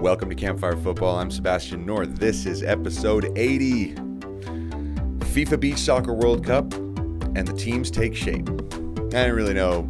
Welcome 0.00 0.30
to 0.30 0.34
Campfire 0.34 0.78
Football. 0.78 1.18
I'm 1.18 1.30
Sebastian 1.30 1.84
North. 1.84 2.16
This 2.16 2.46
is 2.46 2.62
episode 2.62 3.36
80 3.36 3.92
FIFA 3.92 5.60
Beach 5.60 5.76
Soccer 5.76 6.14
World 6.14 6.42
Cup, 6.42 6.72
and 6.72 7.46
the 7.46 7.52
teams 7.52 7.90
take 7.90 8.16
shape. 8.16 8.48
I 8.48 9.10
didn't 9.10 9.34
really 9.34 9.52
know 9.52 9.82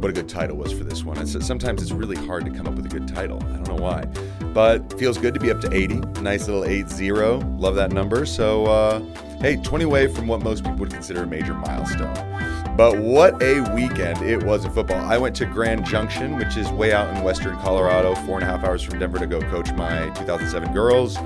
what 0.00 0.08
a 0.08 0.14
good 0.14 0.30
title 0.30 0.56
was 0.56 0.72
for 0.72 0.84
this 0.84 1.04
one. 1.04 1.18
It's, 1.18 1.46
sometimes 1.46 1.82
it's 1.82 1.92
really 1.92 2.16
hard 2.16 2.46
to 2.46 2.52
come 2.52 2.66
up 2.66 2.72
with 2.72 2.86
a 2.86 2.88
good 2.88 3.06
title. 3.06 3.36
I 3.44 3.56
don't 3.56 3.68
know 3.68 3.82
why. 3.82 4.06
But 4.54 4.98
feels 4.98 5.18
good 5.18 5.34
to 5.34 5.40
be 5.40 5.50
up 5.50 5.60
to 5.60 5.74
80. 5.74 5.96
Nice 6.22 6.48
little 6.48 6.64
8 6.64 6.88
0. 6.88 7.40
Love 7.58 7.74
that 7.74 7.92
number. 7.92 8.24
So, 8.24 8.64
uh, 8.64 9.00
hey, 9.42 9.56
20 9.56 9.84
away 9.84 10.06
from 10.06 10.26
what 10.26 10.42
most 10.42 10.64
people 10.64 10.78
would 10.78 10.90
consider 10.90 11.24
a 11.24 11.26
major 11.26 11.52
milestone. 11.52 12.33
But 12.76 12.98
what 12.98 13.40
a 13.40 13.60
weekend 13.72 14.20
it 14.22 14.42
was 14.42 14.64
in 14.64 14.72
football. 14.72 15.00
I 15.04 15.16
went 15.16 15.36
to 15.36 15.46
Grand 15.46 15.86
Junction, 15.86 16.36
which 16.36 16.56
is 16.56 16.68
way 16.70 16.92
out 16.92 17.16
in 17.16 17.22
western 17.22 17.56
Colorado, 17.58 18.16
four 18.26 18.40
and 18.40 18.42
a 18.42 18.46
half 18.46 18.64
hours 18.64 18.82
from 18.82 18.98
Denver 18.98 19.20
to 19.20 19.28
go 19.28 19.40
coach 19.42 19.72
my 19.74 20.10
2007 20.16 20.72
girls. 20.72 21.16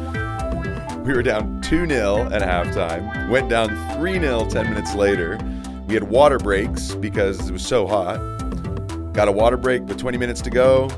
We 1.06 1.14
were 1.14 1.22
down 1.22 1.62
2 1.62 1.88
0 1.88 2.28
at 2.30 2.42
halftime, 2.42 3.30
went 3.30 3.48
down 3.48 3.70
3 3.96 4.20
0 4.20 4.46
10 4.50 4.68
minutes 4.68 4.94
later. 4.94 5.38
We 5.86 5.94
had 5.94 6.04
water 6.04 6.38
breaks 6.38 6.94
because 6.94 7.48
it 7.48 7.52
was 7.52 7.66
so 7.66 7.86
hot. 7.86 8.18
Got 9.14 9.28
a 9.28 9.32
water 9.32 9.56
break 9.56 9.86
with 9.86 9.96
20 9.96 10.18
minutes 10.18 10.42
to 10.42 10.50
go. 10.50 10.88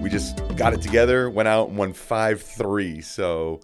We 0.00 0.10
just 0.10 0.42
got 0.56 0.72
it 0.72 0.82
together, 0.82 1.30
went 1.30 1.46
out 1.46 1.68
and 1.68 1.78
won 1.78 1.92
5 1.92 2.42
3. 2.42 3.00
So 3.00 3.60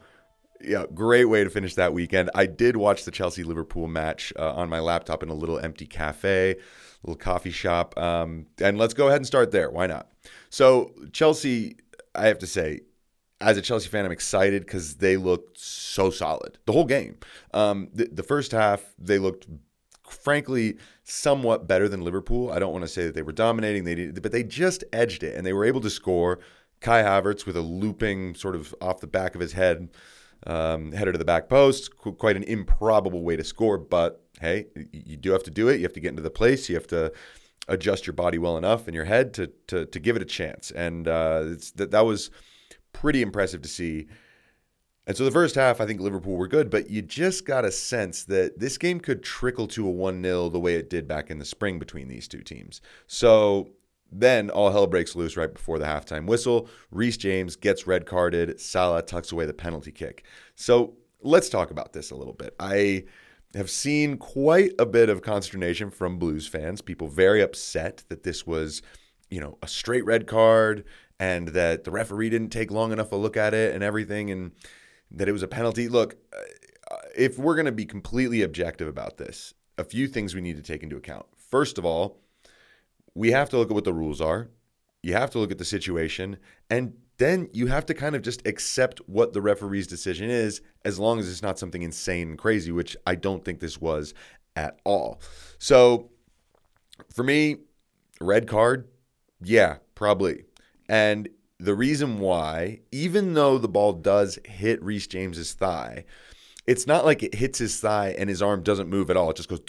yeah, 0.64 0.84
great 0.94 1.26
way 1.26 1.44
to 1.44 1.50
finish 1.50 1.74
that 1.74 1.92
weekend. 1.92 2.30
I 2.34 2.46
did 2.46 2.76
watch 2.76 3.04
the 3.04 3.10
Chelsea 3.10 3.42
Liverpool 3.42 3.86
match 3.88 4.32
uh, 4.38 4.52
on 4.54 4.68
my 4.68 4.80
laptop 4.80 5.22
in 5.22 5.28
a 5.28 5.34
little 5.34 5.58
empty 5.58 5.86
cafe, 5.86 6.56
little 7.02 7.18
coffee 7.18 7.50
shop. 7.50 7.98
Um, 7.98 8.46
and 8.60 8.78
let's 8.78 8.94
go 8.94 9.08
ahead 9.08 9.18
and 9.18 9.26
start 9.26 9.50
there. 9.50 9.70
Why 9.70 9.86
not? 9.86 10.10
So, 10.50 10.92
Chelsea, 11.12 11.76
I 12.14 12.26
have 12.26 12.38
to 12.38 12.46
say, 12.46 12.80
as 13.40 13.56
a 13.56 13.62
Chelsea 13.62 13.88
fan, 13.88 14.04
I'm 14.04 14.12
excited 14.12 14.64
because 14.64 14.96
they 14.96 15.16
looked 15.16 15.58
so 15.58 16.10
solid 16.10 16.58
the 16.66 16.72
whole 16.72 16.84
game. 16.84 17.18
Um, 17.52 17.88
the, 17.92 18.08
the 18.12 18.22
first 18.22 18.52
half, 18.52 18.94
they 18.98 19.18
looked 19.18 19.46
frankly 20.08 20.78
somewhat 21.04 21.66
better 21.66 21.88
than 21.88 22.02
Liverpool. 22.02 22.50
I 22.50 22.58
don't 22.58 22.72
want 22.72 22.84
to 22.84 22.88
say 22.88 23.04
that 23.06 23.14
they 23.14 23.22
were 23.22 23.32
dominating, 23.32 23.84
they 23.84 23.94
did, 23.94 24.22
but 24.22 24.32
they 24.32 24.44
just 24.44 24.84
edged 24.92 25.22
it 25.22 25.34
and 25.34 25.44
they 25.44 25.52
were 25.52 25.64
able 25.64 25.80
to 25.80 25.90
score. 25.90 26.38
Kai 26.80 27.02
Havertz 27.02 27.46
with 27.46 27.56
a 27.56 27.60
looping 27.60 28.34
sort 28.34 28.56
of 28.56 28.74
off 28.80 29.00
the 29.00 29.06
back 29.06 29.34
of 29.34 29.40
his 29.40 29.52
head 29.52 29.88
um, 30.46 30.92
header 30.92 31.12
to 31.12 31.18
the 31.18 31.24
back 31.24 31.48
post. 31.48 31.96
Quite 31.96 32.36
an 32.36 32.42
improbable 32.44 33.22
way 33.22 33.36
to 33.36 33.44
score, 33.44 33.78
but 33.78 34.24
hey, 34.40 34.66
you 34.92 35.16
do 35.16 35.32
have 35.32 35.42
to 35.44 35.50
do 35.50 35.68
it. 35.68 35.76
You 35.76 35.82
have 35.82 35.92
to 35.92 36.00
get 36.00 36.10
into 36.10 36.22
the 36.22 36.30
place. 36.30 36.68
You 36.68 36.74
have 36.74 36.86
to 36.88 37.12
adjust 37.68 38.06
your 38.06 38.14
body 38.14 38.38
well 38.38 38.58
enough 38.58 38.88
in 38.88 38.94
your 38.94 39.04
head 39.04 39.34
to 39.34 39.48
to, 39.68 39.86
to 39.86 40.00
give 40.00 40.16
it 40.16 40.22
a 40.22 40.26
chance. 40.26 40.70
And 40.70 41.06
uh, 41.08 41.54
that 41.76 41.90
that 41.90 42.04
was 42.04 42.30
pretty 42.92 43.22
impressive 43.22 43.62
to 43.62 43.68
see. 43.68 44.08
And 45.04 45.16
so 45.16 45.24
the 45.24 45.32
first 45.32 45.56
half, 45.56 45.80
I 45.80 45.86
think 45.86 46.00
Liverpool 46.00 46.36
were 46.36 46.46
good, 46.46 46.70
but 46.70 46.88
you 46.88 47.02
just 47.02 47.44
got 47.44 47.64
a 47.64 47.72
sense 47.72 48.22
that 48.24 48.60
this 48.60 48.78
game 48.78 49.00
could 49.00 49.24
trickle 49.24 49.66
to 49.68 49.86
a 49.88 49.90
1 49.90 50.22
0 50.22 50.48
the 50.48 50.60
way 50.60 50.76
it 50.76 50.88
did 50.88 51.08
back 51.08 51.28
in 51.28 51.40
the 51.40 51.44
spring 51.44 51.80
between 51.80 52.06
these 52.06 52.28
two 52.28 52.42
teams. 52.42 52.80
So 53.08 53.70
then 54.12 54.50
all 54.50 54.70
hell 54.70 54.86
breaks 54.86 55.16
loose 55.16 55.36
right 55.36 55.52
before 55.52 55.78
the 55.78 55.86
halftime 55.86 56.26
whistle. 56.26 56.68
Reece 56.90 57.16
James 57.16 57.56
gets 57.56 57.86
red 57.86 58.04
carded. 58.04 58.60
Salah 58.60 59.02
tucks 59.02 59.32
away 59.32 59.46
the 59.46 59.54
penalty 59.54 59.90
kick. 59.90 60.24
So 60.54 60.94
let's 61.22 61.48
talk 61.48 61.70
about 61.70 61.92
this 61.92 62.10
a 62.10 62.16
little 62.16 62.34
bit. 62.34 62.54
I 62.60 63.04
have 63.54 63.70
seen 63.70 64.16
quite 64.16 64.72
a 64.78 64.86
bit 64.86 65.08
of 65.08 65.22
consternation 65.22 65.90
from 65.90 66.18
Blues 66.18 66.46
fans, 66.46 66.80
people 66.80 67.08
very 67.08 67.40
upset 67.40 68.04
that 68.08 68.22
this 68.22 68.46
was, 68.46 68.82
you 69.30 69.40
know, 69.40 69.58
a 69.62 69.68
straight 69.68 70.04
red 70.04 70.26
card 70.26 70.84
and 71.18 71.48
that 71.48 71.84
the 71.84 71.90
referee 71.90 72.30
didn't 72.30 72.50
take 72.50 72.70
long 72.70 72.92
enough 72.92 73.12
a 73.12 73.16
look 73.16 73.36
at 73.36 73.54
it 73.54 73.74
and 73.74 73.84
everything 73.84 74.30
and 74.30 74.52
that 75.10 75.28
it 75.28 75.32
was 75.32 75.42
a 75.42 75.48
penalty. 75.48 75.88
Look, 75.88 76.16
if 77.16 77.38
we're 77.38 77.54
going 77.54 77.66
to 77.66 77.72
be 77.72 77.84
completely 77.84 78.42
objective 78.42 78.88
about 78.88 79.18
this, 79.18 79.54
a 79.78 79.84
few 79.84 80.08
things 80.08 80.34
we 80.34 80.40
need 80.40 80.56
to 80.56 80.62
take 80.62 80.82
into 80.82 80.96
account. 80.96 81.26
First 81.36 81.78
of 81.78 81.84
all, 81.84 82.21
we 83.14 83.32
have 83.32 83.48
to 83.50 83.58
look 83.58 83.70
at 83.70 83.74
what 83.74 83.84
the 83.84 83.92
rules 83.92 84.20
are. 84.20 84.48
You 85.02 85.14
have 85.14 85.30
to 85.30 85.38
look 85.38 85.50
at 85.50 85.58
the 85.58 85.64
situation. 85.64 86.36
And 86.70 86.94
then 87.18 87.48
you 87.52 87.66
have 87.66 87.86
to 87.86 87.94
kind 87.94 88.16
of 88.16 88.22
just 88.22 88.46
accept 88.46 89.00
what 89.06 89.32
the 89.32 89.42
referee's 89.42 89.86
decision 89.86 90.30
is, 90.30 90.60
as 90.84 90.98
long 90.98 91.18
as 91.18 91.30
it's 91.30 91.42
not 91.42 91.58
something 91.58 91.82
insane 91.82 92.30
and 92.30 92.38
crazy, 92.38 92.72
which 92.72 92.96
I 93.06 93.14
don't 93.14 93.44
think 93.44 93.60
this 93.60 93.80
was 93.80 94.14
at 94.56 94.80
all. 94.84 95.20
So 95.58 96.10
for 97.12 97.22
me, 97.22 97.58
red 98.20 98.46
card, 98.46 98.88
yeah, 99.42 99.76
probably. 99.94 100.44
And 100.88 101.28
the 101.58 101.74
reason 101.74 102.18
why, 102.18 102.80
even 102.90 103.34
though 103.34 103.58
the 103.58 103.68
ball 103.68 103.92
does 103.92 104.38
hit 104.44 104.82
Reece 104.82 105.06
James's 105.06 105.52
thigh, 105.52 106.04
it's 106.66 106.86
not 106.86 107.04
like 107.04 107.22
it 107.22 107.34
hits 107.34 107.58
his 107.58 107.78
thigh 107.80 108.14
and 108.18 108.28
his 108.28 108.42
arm 108.42 108.62
doesn't 108.62 108.88
move 108.88 109.10
at 109.10 109.16
all. 109.16 109.30
It 109.30 109.36
just 109.36 109.48
goes 109.48 109.60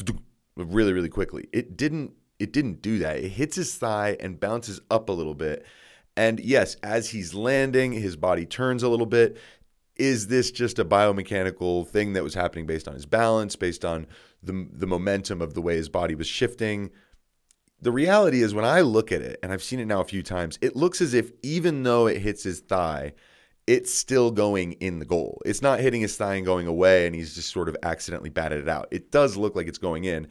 really, 0.56 0.94
really 0.94 1.10
quickly. 1.10 1.48
It 1.52 1.76
didn't 1.78 2.14
it 2.44 2.54
didn't 2.54 2.82
do 2.82 3.00
that. 3.00 3.18
It 3.18 3.30
hits 3.30 3.56
his 3.56 3.76
thigh 3.76 4.18
and 4.20 4.40
bounces 4.40 4.82
up 4.92 5.10
a 5.10 5.14
little 5.14 5.34
bit. 5.34 5.66
And 6.16 6.40
yes, 6.40 6.76
as 6.84 7.10
he's 7.10 7.34
landing, 7.34 7.94
his 7.94 8.16
body 8.16 8.46
turns 8.46 8.84
a 8.84 8.90
little 8.90 9.06
bit. 9.06 9.38
Is 9.96 10.28
this 10.28 10.52
just 10.52 10.78
a 10.78 10.86
biomechanical 10.86 11.88
thing 11.88 12.14
that 12.14 12.24
was 12.24 12.34
happening 12.34 12.66
based 12.66 12.88
on 12.88 12.96
his 12.96 13.06
balance, 13.06 13.56
based 13.56 13.86
on 13.86 14.08
the, 14.42 14.68
the 14.72 14.88
momentum 14.88 15.42
of 15.42 15.54
the 15.54 15.62
way 15.62 15.76
his 15.76 15.90
body 15.90 16.16
was 16.16 16.28
shifting? 16.28 16.92
The 17.82 17.92
reality 17.92 18.42
is, 18.42 18.54
when 18.54 18.66
I 18.66 18.82
look 18.82 19.12
at 19.12 19.22
it, 19.22 19.40
and 19.42 19.52
I've 19.52 19.64
seen 19.64 19.80
it 19.80 19.86
now 19.86 20.02
a 20.02 20.06
few 20.06 20.24
times, 20.24 20.60
it 20.62 20.76
looks 20.76 21.02
as 21.02 21.14
if 21.14 21.32
even 21.42 21.84
though 21.84 22.08
it 22.08 22.22
hits 22.22 22.44
his 22.44 22.60
thigh, 22.60 23.14
it's 23.68 23.94
still 23.94 24.32
going 24.32 24.74
in 24.74 25.00
the 25.00 25.06
goal. 25.06 25.42
It's 25.46 25.62
not 25.62 25.80
hitting 25.80 26.02
his 26.02 26.18
thigh 26.18 26.36
and 26.36 26.46
going 26.46 26.68
away, 26.68 27.06
and 27.06 27.16
he's 27.16 27.36
just 27.36 27.52
sort 27.52 27.70
of 27.70 27.78
accidentally 27.84 28.30
batted 28.30 28.62
it 28.62 28.70
out. 28.70 28.88
It 28.92 29.12
does 29.12 29.38
look 29.38 29.56
like 29.56 29.68
it's 29.68 29.78
going 29.78 30.04
in. 30.04 30.28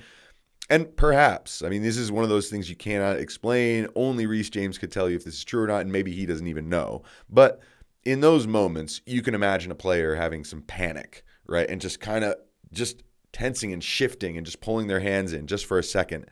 And 0.71 0.97
perhaps, 0.97 1.63
I 1.63 1.69
mean, 1.69 1.83
this 1.83 1.97
is 1.97 2.11
one 2.11 2.25
of 2.25 2.31
those 2.31 2.49
things 2.49 2.71
you 2.71 2.77
cannot 2.77 3.19
explain. 3.19 3.89
Only 3.95 4.27
Reece 4.27 4.49
James 4.49 4.79
could 4.79 4.93
tell 4.93 5.11
you 5.11 5.17
if 5.17 5.25
this 5.25 5.35
is 5.35 5.45
true 5.45 5.63
or 5.63 5.67
not, 5.67 5.83
and 5.83 5.93
maybe 5.93 6.13
he 6.13 6.25
doesn't 6.25 6.47
even 6.47 6.69
know. 6.69 7.03
But 7.29 7.61
in 8.05 8.21
those 8.21 8.47
moments, 8.47 9.01
you 9.05 9.23
can 9.23 9.35
imagine 9.35 9.71
a 9.71 9.77
player 9.77 10.15
having 10.15 10.45
some 10.45 10.63
panic, 10.63 11.25
right? 11.47 11.69
And 11.69 11.81
just 11.81 12.01
kind 12.01 12.25
of 12.25 12.37
just 12.73 13.03
tensing 13.33 13.73
and 13.73 13.83
shifting 13.83 14.37
and 14.37 14.47
just 14.47 14.61
pulling 14.61 14.87
their 14.87 15.01
hands 15.01 15.33
in 15.33 15.47
just 15.47 15.67
for 15.67 15.79
a 15.79 15.85
second. 15.85 16.27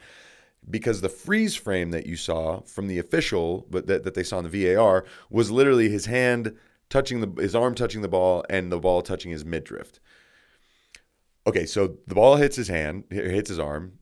Because 0.69 1.01
the 1.01 1.09
freeze 1.09 1.57
frame 1.57 1.91
that 1.91 2.07
you 2.07 2.17
saw 2.17 2.61
from 2.63 2.87
the 2.87 2.99
official, 2.99 3.67
but 3.71 3.87
that, 3.87 4.05
that 4.05 4.15
they 4.15 4.23
saw 4.23 4.39
in 4.39 4.49
the 4.49 4.75
VAR, 4.75 5.05
was 5.31 5.51
literally 5.51 5.89
his 5.89 6.07
hand 6.07 6.57
touching 6.91 7.21
the 7.21 7.41
his 7.41 7.55
arm 7.55 7.75
touching 7.75 8.03
the 8.03 8.09
ball 8.09 8.45
and 8.51 8.71
the 8.71 8.79
ball 8.79 9.01
touching 9.01 9.31
his 9.31 9.45
midriff. 9.45 10.01
Okay, 11.47 11.65
so 11.65 11.97
the 12.07 12.15
ball 12.15 12.37
hits 12.37 12.57
his 12.57 12.69
hand, 12.69 13.05
hits 13.11 13.49
his 13.49 13.59
arm 13.59 14.00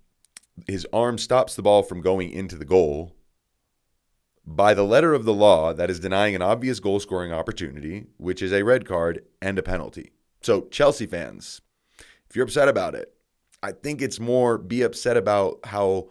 his 0.66 0.86
arm 0.92 1.18
stops 1.18 1.54
the 1.54 1.62
ball 1.62 1.82
from 1.82 2.00
going 2.00 2.30
into 2.30 2.56
the 2.56 2.64
goal. 2.64 3.14
By 4.44 4.72
the 4.72 4.84
letter 4.84 5.12
of 5.12 5.24
the 5.24 5.34
law, 5.34 5.74
that 5.74 5.90
is 5.90 6.00
denying 6.00 6.34
an 6.34 6.42
obvious 6.42 6.80
goal 6.80 7.00
scoring 7.00 7.32
opportunity, 7.32 8.06
which 8.16 8.40
is 8.40 8.52
a 8.52 8.64
red 8.64 8.86
card 8.86 9.24
and 9.42 9.58
a 9.58 9.62
penalty. 9.62 10.12
So, 10.40 10.62
Chelsea 10.70 11.06
fans, 11.06 11.60
if 12.28 12.34
you're 12.34 12.44
upset 12.44 12.68
about 12.68 12.94
it, 12.94 13.14
I 13.62 13.72
think 13.72 14.00
it's 14.00 14.20
more 14.20 14.56
be 14.56 14.82
upset 14.82 15.16
about 15.16 15.60
how 15.64 16.08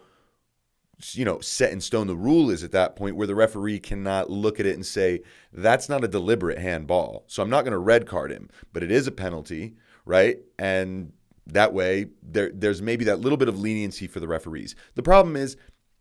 you 1.12 1.24
know 1.24 1.38
set 1.40 1.72
in 1.72 1.80
stone 1.80 2.08
the 2.08 2.16
rule 2.16 2.50
is 2.50 2.64
at 2.64 2.72
that 2.72 2.96
point 2.96 3.16
where 3.16 3.26
the 3.26 3.34
referee 3.34 3.78
cannot 3.78 4.30
look 4.30 4.58
at 4.58 4.66
it 4.66 4.74
and 4.74 4.84
say 4.84 5.22
that's 5.52 5.88
not 5.88 6.02
a 6.02 6.08
deliberate 6.08 6.58
handball 6.58 7.24
so 7.28 7.40
i'm 7.40 7.48
not 7.48 7.62
going 7.62 7.72
to 7.72 7.78
red 7.78 8.04
card 8.04 8.32
him 8.32 8.50
but 8.72 8.82
it 8.82 8.90
is 8.90 9.06
a 9.06 9.12
penalty 9.12 9.76
right 10.04 10.38
and 10.58 11.12
that 11.48 11.72
way, 11.72 12.06
there, 12.22 12.50
there's 12.54 12.82
maybe 12.82 13.04
that 13.06 13.20
little 13.20 13.38
bit 13.38 13.48
of 13.48 13.58
leniency 13.58 14.06
for 14.06 14.20
the 14.20 14.28
referees. 14.28 14.74
The 14.94 15.02
problem 15.02 15.36
is, 15.36 15.56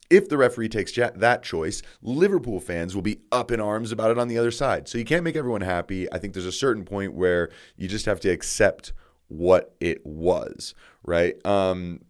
if 0.10 0.30
the 0.30 0.38
referee 0.38 0.70
takes 0.70 0.94
that 0.94 1.44
choice, 1.44 1.82
Liverpool 2.02 2.60
fans 2.60 2.96
will 2.96 3.02
be 3.02 3.20
up 3.32 3.52
in 3.52 3.60
arms 3.60 3.92
about 3.92 4.12
it 4.12 4.18
on 4.18 4.30
the 4.30 4.38
other 4.38 4.52
side. 4.52 4.88
So 4.88 4.98
you 4.98 5.06
can't 5.06 5.24
make 5.24 5.36
everyone 5.36 5.62
happy. 5.62 6.12
I 6.12 6.18
think 6.18 6.34
there's 6.34 6.46
a 6.46 6.52
certain 6.52 6.86
point 6.86 7.14
where 7.14 7.50
you 7.76 7.88
just 7.88 8.06
have 8.06 8.20
to 8.22 8.30
accept 8.30 8.94
what 9.28 9.76
it 9.82 10.06
was, 10.06 10.74
right? 11.04 11.46
Um, 11.46 12.02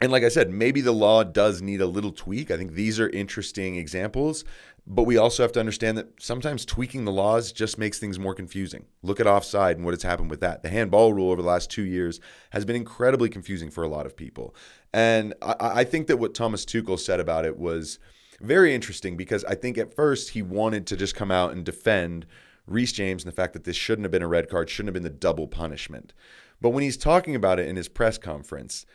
and 0.00 0.12
like 0.12 0.22
I 0.22 0.28
said, 0.28 0.50
maybe 0.50 0.80
the 0.80 0.92
law 0.92 1.24
does 1.24 1.62
need 1.62 1.80
a 1.80 1.86
little 1.86 2.12
tweak. 2.12 2.50
I 2.50 2.56
think 2.56 2.72
these 2.72 3.00
are 3.00 3.08
interesting 3.08 3.76
examples. 3.76 4.44
But 4.90 5.02
we 5.02 5.18
also 5.18 5.42
have 5.42 5.52
to 5.52 5.60
understand 5.60 5.98
that 5.98 6.08
sometimes 6.18 6.64
tweaking 6.64 7.04
the 7.04 7.12
laws 7.12 7.52
just 7.52 7.76
makes 7.76 7.98
things 7.98 8.18
more 8.18 8.34
confusing. 8.34 8.86
Look 9.02 9.20
at 9.20 9.26
offside 9.26 9.76
and 9.76 9.84
what 9.84 9.92
has 9.92 10.02
happened 10.02 10.30
with 10.30 10.40
that. 10.40 10.62
The 10.62 10.70
handball 10.70 11.12
rule 11.12 11.30
over 11.30 11.42
the 11.42 11.48
last 11.48 11.70
two 11.70 11.82
years 11.82 12.20
has 12.50 12.64
been 12.64 12.74
incredibly 12.74 13.28
confusing 13.28 13.70
for 13.70 13.84
a 13.84 13.88
lot 13.88 14.06
of 14.06 14.16
people. 14.16 14.54
And 14.94 15.34
I, 15.42 15.54
I 15.60 15.84
think 15.84 16.06
that 16.06 16.16
what 16.16 16.32
Thomas 16.32 16.64
Tuchel 16.64 16.98
said 16.98 17.20
about 17.20 17.44
it 17.44 17.58
was 17.58 17.98
very 18.40 18.74
interesting 18.74 19.14
because 19.14 19.44
I 19.44 19.56
think 19.56 19.76
at 19.76 19.94
first 19.94 20.30
he 20.30 20.40
wanted 20.40 20.86
to 20.86 20.96
just 20.96 21.14
come 21.14 21.30
out 21.30 21.52
and 21.52 21.66
defend 21.66 22.24
Reece 22.66 22.92
James 22.92 23.24
and 23.24 23.30
the 23.30 23.36
fact 23.36 23.52
that 23.52 23.64
this 23.64 23.76
shouldn't 23.76 24.06
have 24.06 24.12
been 24.12 24.22
a 24.22 24.28
red 24.28 24.48
card, 24.48 24.70
shouldn't 24.70 24.88
have 24.88 25.02
been 25.02 25.02
the 25.02 25.10
double 25.10 25.48
punishment. 25.48 26.14
But 26.62 26.70
when 26.70 26.82
he's 26.82 26.96
talking 26.96 27.34
about 27.34 27.60
it 27.60 27.68
in 27.68 27.76
his 27.76 27.88
press 27.88 28.16
conference, 28.16 28.86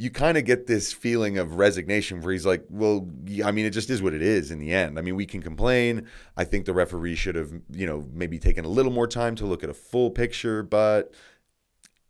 you 0.00 0.10
kind 0.10 0.38
of 0.38 0.46
get 0.46 0.66
this 0.66 0.94
feeling 0.94 1.36
of 1.36 1.56
resignation 1.56 2.22
where 2.22 2.32
he's 2.32 2.46
like, 2.46 2.64
well, 2.70 3.06
I 3.44 3.50
mean, 3.50 3.66
it 3.66 3.70
just 3.70 3.90
is 3.90 4.00
what 4.00 4.14
it 4.14 4.22
is 4.22 4.50
in 4.50 4.58
the 4.58 4.72
end. 4.72 4.98
I 4.98 5.02
mean, 5.02 5.14
we 5.14 5.26
can 5.26 5.42
complain. 5.42 6.06
I 6.38 6.44
think 6.44 6.64
the 6.64 6.72
referee 6.72 7.16
should 7.16 7.34
have, 7.34 7.52
you 7.70 7.86
know, 7.86 8.08
maybe 8.10 8.38
taken 8.38 8.64
a 8.64 8.68
little 8.68 8.92
more 8.92 9.06
time 9.06 9.34
to 9.36 9.44
look 9.44 9.62
at 9.62 9.68
a 9.68 9.74
full 9.74 10.10
picture, 10.10 10.62
but 10.62 11.12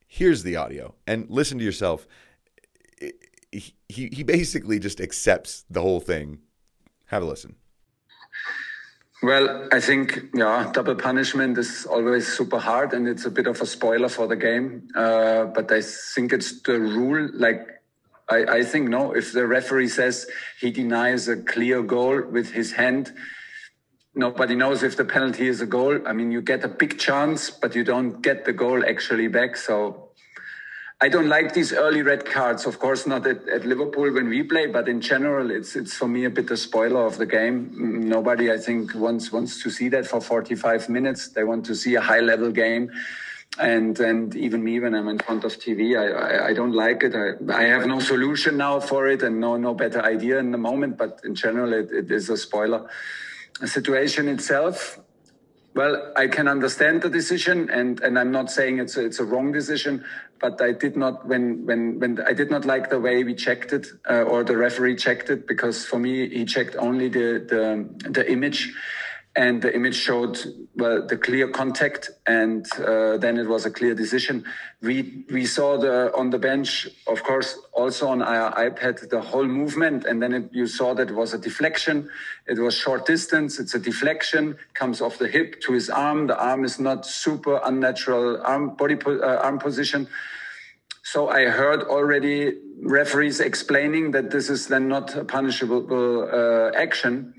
here's 0.06 0.44
the 0.44 0.54
audio 0.54 0.94
and 1.04 1.28
listen 1.28 1.58
to 1.58 1.64
yourself. 1.64 2.06
He, 3.50 3.74
he 3.88 4.22
basically 4.22 4.78
just 4.78 5.00
accepts 5.00 5.64
the 5.68 5.82
whole 5.82 5.98
thing. 5.98 6.38
Have 7.06 7.24
a 7.24 7.26
listen. 7.26 7.56
Well, 9.20 9.68
I 9.72 9.80
think 9.80 10.30
yeah, 10.32 10.70
double 10.72 10.94
punishment 10.94 11.58
is 11.58 11.86
always 11.86 12.26
super 12.28 12.58
hard, 12.58 12.94
and 12.94 13.08
it's 13.08 13.26
a 13.26 13.30
bit 13.30 13.48
of 13.48 13.60
a 13.60 13.66
spoiler 13.66 14.08
for 14.08 14.28
the 14.28 14.36
game. 14.36 14.88
Uh, 14.94 15.46
but 15.46 15.70
I 15.72 15.82
think 15.82 16.32
it's 16.32 16.62
the 16.62 16.78
rule. 16.78 17.28
Like 17.34 17.79
I, 18.30 18.58
I 18.58 18.62
think 18.62 18.88
no, 18.88 19.12
if 19.12 19.32
the 19.32 19.46
referee 19.46 19.88
says 19.88 20.26
he 20.60 20.70
denies 20.70 21.28
a 21.28 21.36
clear 21.36 21.82
goal 21.82 22.22
with 22.22 22.52
his 22.52 22.72
hand, 22.72 23.12
nobody 24.14 24.54
knows 24.54 24.82
if 24.82 24.96
the 24.96 25.04
penalty 25.04 25.48
is 25.48 25.60
a 25.60 25.66
goal. 25.66 25.98
I 26.06 26.12
mean, 26.12 26.30
you 26.30 26.40
get 26.40 26.64
a 26.64 26.68
big 26.68 26.98
chance, 26.98 27.50
but 27.50 27.74
you 27.74 27.82
don't 27.82 28.22
get 28.22 28.44
the 28.44 28.52
goal 28.52 28.84
actually 28.86 29.28
back. 29.28 29.56
So 29.56 30.10
I 31.02 31.08
don't 31.08 31.28
like 31.28 31.54
these 31.54 31.72
early 31.72 32.02
red 32.02 32.24
cards. 32.24 32.66
Of 32.66 32.78
course, 32.78 33.06
not 33.06 33.26
at, 33.26 33.48
at, 33.48 33.64
Liverpool 33.64 34.12
when 34.12 34.28
we 34.28 34.42
play, 34.42 34.66
but 34.66 34.86
in 34.86 35.00
general, 35.00 35.50
it's 35.50 35.74
it's 35.74 35.94
for 35.94 36.06
me 36.06 36.24
a 36.24 36.30
bit 36.30 36.50
a 36.50 36.56
spoiler 36.56 37.06
of 37.06 37.16
the 37.16 37.26
game. 37.26 37.70
Nobody, 38.08 38.52
I 38.52 38.58
think, 38.58 38.94
wants 38.94 39.32
wants 39.32 39.62
to 39.62 39.70
see 39.70 39.88
that 39.88 40.06
for 40.06 40.20
45 40.20 40.88
minutes. 40.88 41.28
They 41.28 41.42
want 41.42 41.64
to 41.66 41.74
see 41.74 41.94
a 41.94 42.02
high 42.02 42.20
level 42.20 42.52
game. 42.52 42.90
And 43.58 43.98
and 43.98 44.34
even 44.36 44.62
me, 44.62 44.78
when 44.78 44.94
I'm 44.94 45.08
in 45.08 45.18
front 45.18 45.44
of 45.44 45.52
TV, 45.58 45.98
I, 45.98 46.06
I, 46.06 46.46
I 46.48 46.54
don't 46.54 46.72
like 46.72 47.02
it. 47.02 47.14
I, 47.14 47.30
I 47.52 47.64
have 47.64 47.86
no 47.86 47.98
solution 47.98 48.56
now 48.56 48.78
for 48.80 49.08
it, 49.08 49.22
and 49.22 49.40
no 49.40 49.56
no 49.56 49.74
better 49.74 50.00
idea 50.02 50.38
in 50.38 50.52
the 50.52 50.58
moment. 50.58 50.96
But 50.96 51.20
in 51.24 51.34
general, 51.34 51.72
it, 51.72 51.90
it 51.90 52.10
is 52.10 52.30
a 52.30 52.36
spoiler. 52.36 52.88
The 53.60 53.66
situation 53.66 54.28
itself, 54.28 55.00
well, 55.74 56.12
I 56.16 56.28
can 56.28 56.48
understand 56.48 57.02
the 57.02 57.10
decision, 57.10 57.70
and, 57.70 58.00
and 58.00 58.18
I'm 58.18 58.32
not 58.32 58.50
saying 58.50 58.78
it's 58.78 58.96
a, 58.96 59.04
it's 59.04 59.20
a 59.20 59.24
wrong 59.24 59.52
decision, 59.52 60.04
but 60.40 60.60
I 60.60 60.72
did 60.72 60.96
not 60.96 61.26
when 61.26 61.64
when 61.66 62.00
when 62.00 62.20
I 62.22 62.32
did 62.32 62.50
not 62.50 62.64
like 62.64 62.90
the 62.90 62.98
way 62.98 63.22
we 63.22 63.34
checked 63.34 63.72
it 63.72 63.86
uh, 64.08 64.22
or 64.22 64.42
the 64.42 64.56
referee 64.56 64.96
checked 64.96 65.30
it 65.30 65.46
because 65.46 65.84
for 65.84 65.98
me 65.98 66.28
he 66.28 66.44
checked 66.44 66.76
only 66.76 67.08
the 67.08 67.44
the, 67.46 68.10
the 68.10 68.30
image 68.30 68.72
and 69.36 69.62
the 69.62 69.72
image 69.74 69.94
showed 69.94 70.38
well 70.76 71.06
the 71.06 71.16
clear 71.16 71.48
contact 71.48 72.10
and 72.26 72.66
uh, 72.80 73.16
then 73.16 73.38
it 73.38 73.48
was 73.48 73.64
a 73.64 73.70
clear 73.70 73.94
decision. 73.94 74.44
We 74.82 75.24
we 75.30 75.46
saw 75.46 75.76
the 75.78 76.12
on 76.16 76.30
the 76.30 76.38
bench 76.38 76.88
of 77.06 77.22
course 77.22 77.56
also 77.72 78.08
on 78.08 78.22
our 78.22 78.52
ipad 78.56 79.08
the 79.08 79.20
whole 79.20 79.46
movement 79.46 80.04
and 80.04 80.20
then 80.20 80.32
it, 80.32 80.50
you 80.52 80.66
saw 80.66 80.94
that 80.94 81.10
it 81.10 81.14
was 81.14 81.32
a 81.32 81.38
deflection. 81.38 82.10
It 82.48 82.58
was 82.58 82.74
short 82.74 83.06
distance. 83.06 83.60
It's 83.60 83.74
a 83.74 83.78
deflection. 83.78 84.56
Comes 84.74 85.00
off 85.00 85.18
the 85.18 85.28
hip 85.28 85.60
to 85.62 85.72
his 85.72 85.88
arm. 85.90 86.26
The 86.26 86.38
arm 86.38 86.64
is 86.64 86.80
not 86.80 87.06
super 87.06 87.60
unnatural 87.64 88.42
arm 88.42 88.74
body 88.74 88.96
uh, 89.06 89.36
arm 89.36 89.60
position. 89.60 90.08
So 91.02 91.28
i 91.28 91.46
heard 91.46 91.82
already 91.84 92.58
referees 92.82 93.40
explaining 93.40 94.10
that 94.12 94.30
this 94.30 94.50
is 94.50 94.66
then 94.66 94.88
not 94.88 95.14
a 95.16 95.24
punishable 95.24 96.28
uh, 96.30 96.70
action 96.76 97.34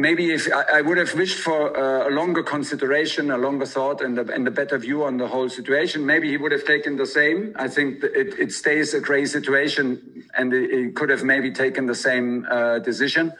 maybe 0.00 0.32
if 0.32 0.48
I, 0.52 0.78
I, 0.78 0.80
would 0.80 0.96
have 0.96 1.14
wished 1.14 1.38
for 1.38 1.76
uh, 1.76 2.08
a 2.08 2.10
longer 2.10 2.42
consideration, 2.42 3.30
a 3.30 3.36
longer 3.36 3.66
thought, 3.66 4.00
and 4.00 4.18
a, 4.18 4.32
and 4.32 4.48
a 4.48 4.50
better 4.50 4.78
view 4.78 5.04
on 5.04 5.18
the 5.18 5.28
whole 5.28 5.48
situation, 5.48 6.06
maybe 6.06 6.28
he 6.30 6.38
would 6.38 6.52
have 6.52 6.64
taken 6.64 6.96
the 6.96 7.06
same. 7.06 7.54
I 7.56 7.68
think 7.68 8.02
it, 8.02 8.38
it 8.38 8.52
stays 8.52 8.94
a 8.94 9.00
grey 9.00 9.26
situation, 9.26 10.24
and 10.34 10.52
it, 10.54 10.96
could 10.96 11.10
have 11.10 11.22
maybe 11.22 11.52
taken 11.52 11.86
the 11.86 11.94
same 11.94 12.46
uh, 12.50 12.78
decision. 12.78 13.32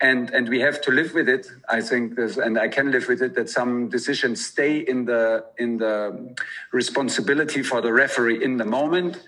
And 0.00 0.30
and 0.30 0.48
we 0.48 0.60
have 0.60 0.80
to 0.82 0.90
live 0.90 1.14
with 1.14 1.28
it. 1.28 1.46
I 1.68 1.80
think, 1.80 2.16
this, 2.16 2.36
and 2.36 2.58
I 2.58 2.68
can 2.68 2.90
live 2.90 3.06
with 3.06 3.22
it 3.22 3.34
that 3.36 3.48
some 3.48 3.88
decisions 3.88 4.44
stay 4.44 4.78
in 4.78 5.04
the 5.04 5.44
in 5.58 5.78
the 5.78 6.34
responsibility 6.72 7.62
for 7.62 7.80
the 7.80 7.92
referee 7.92 8.42
in 8.42 8.56
the 8.56 8.64
moment 8.64 9.22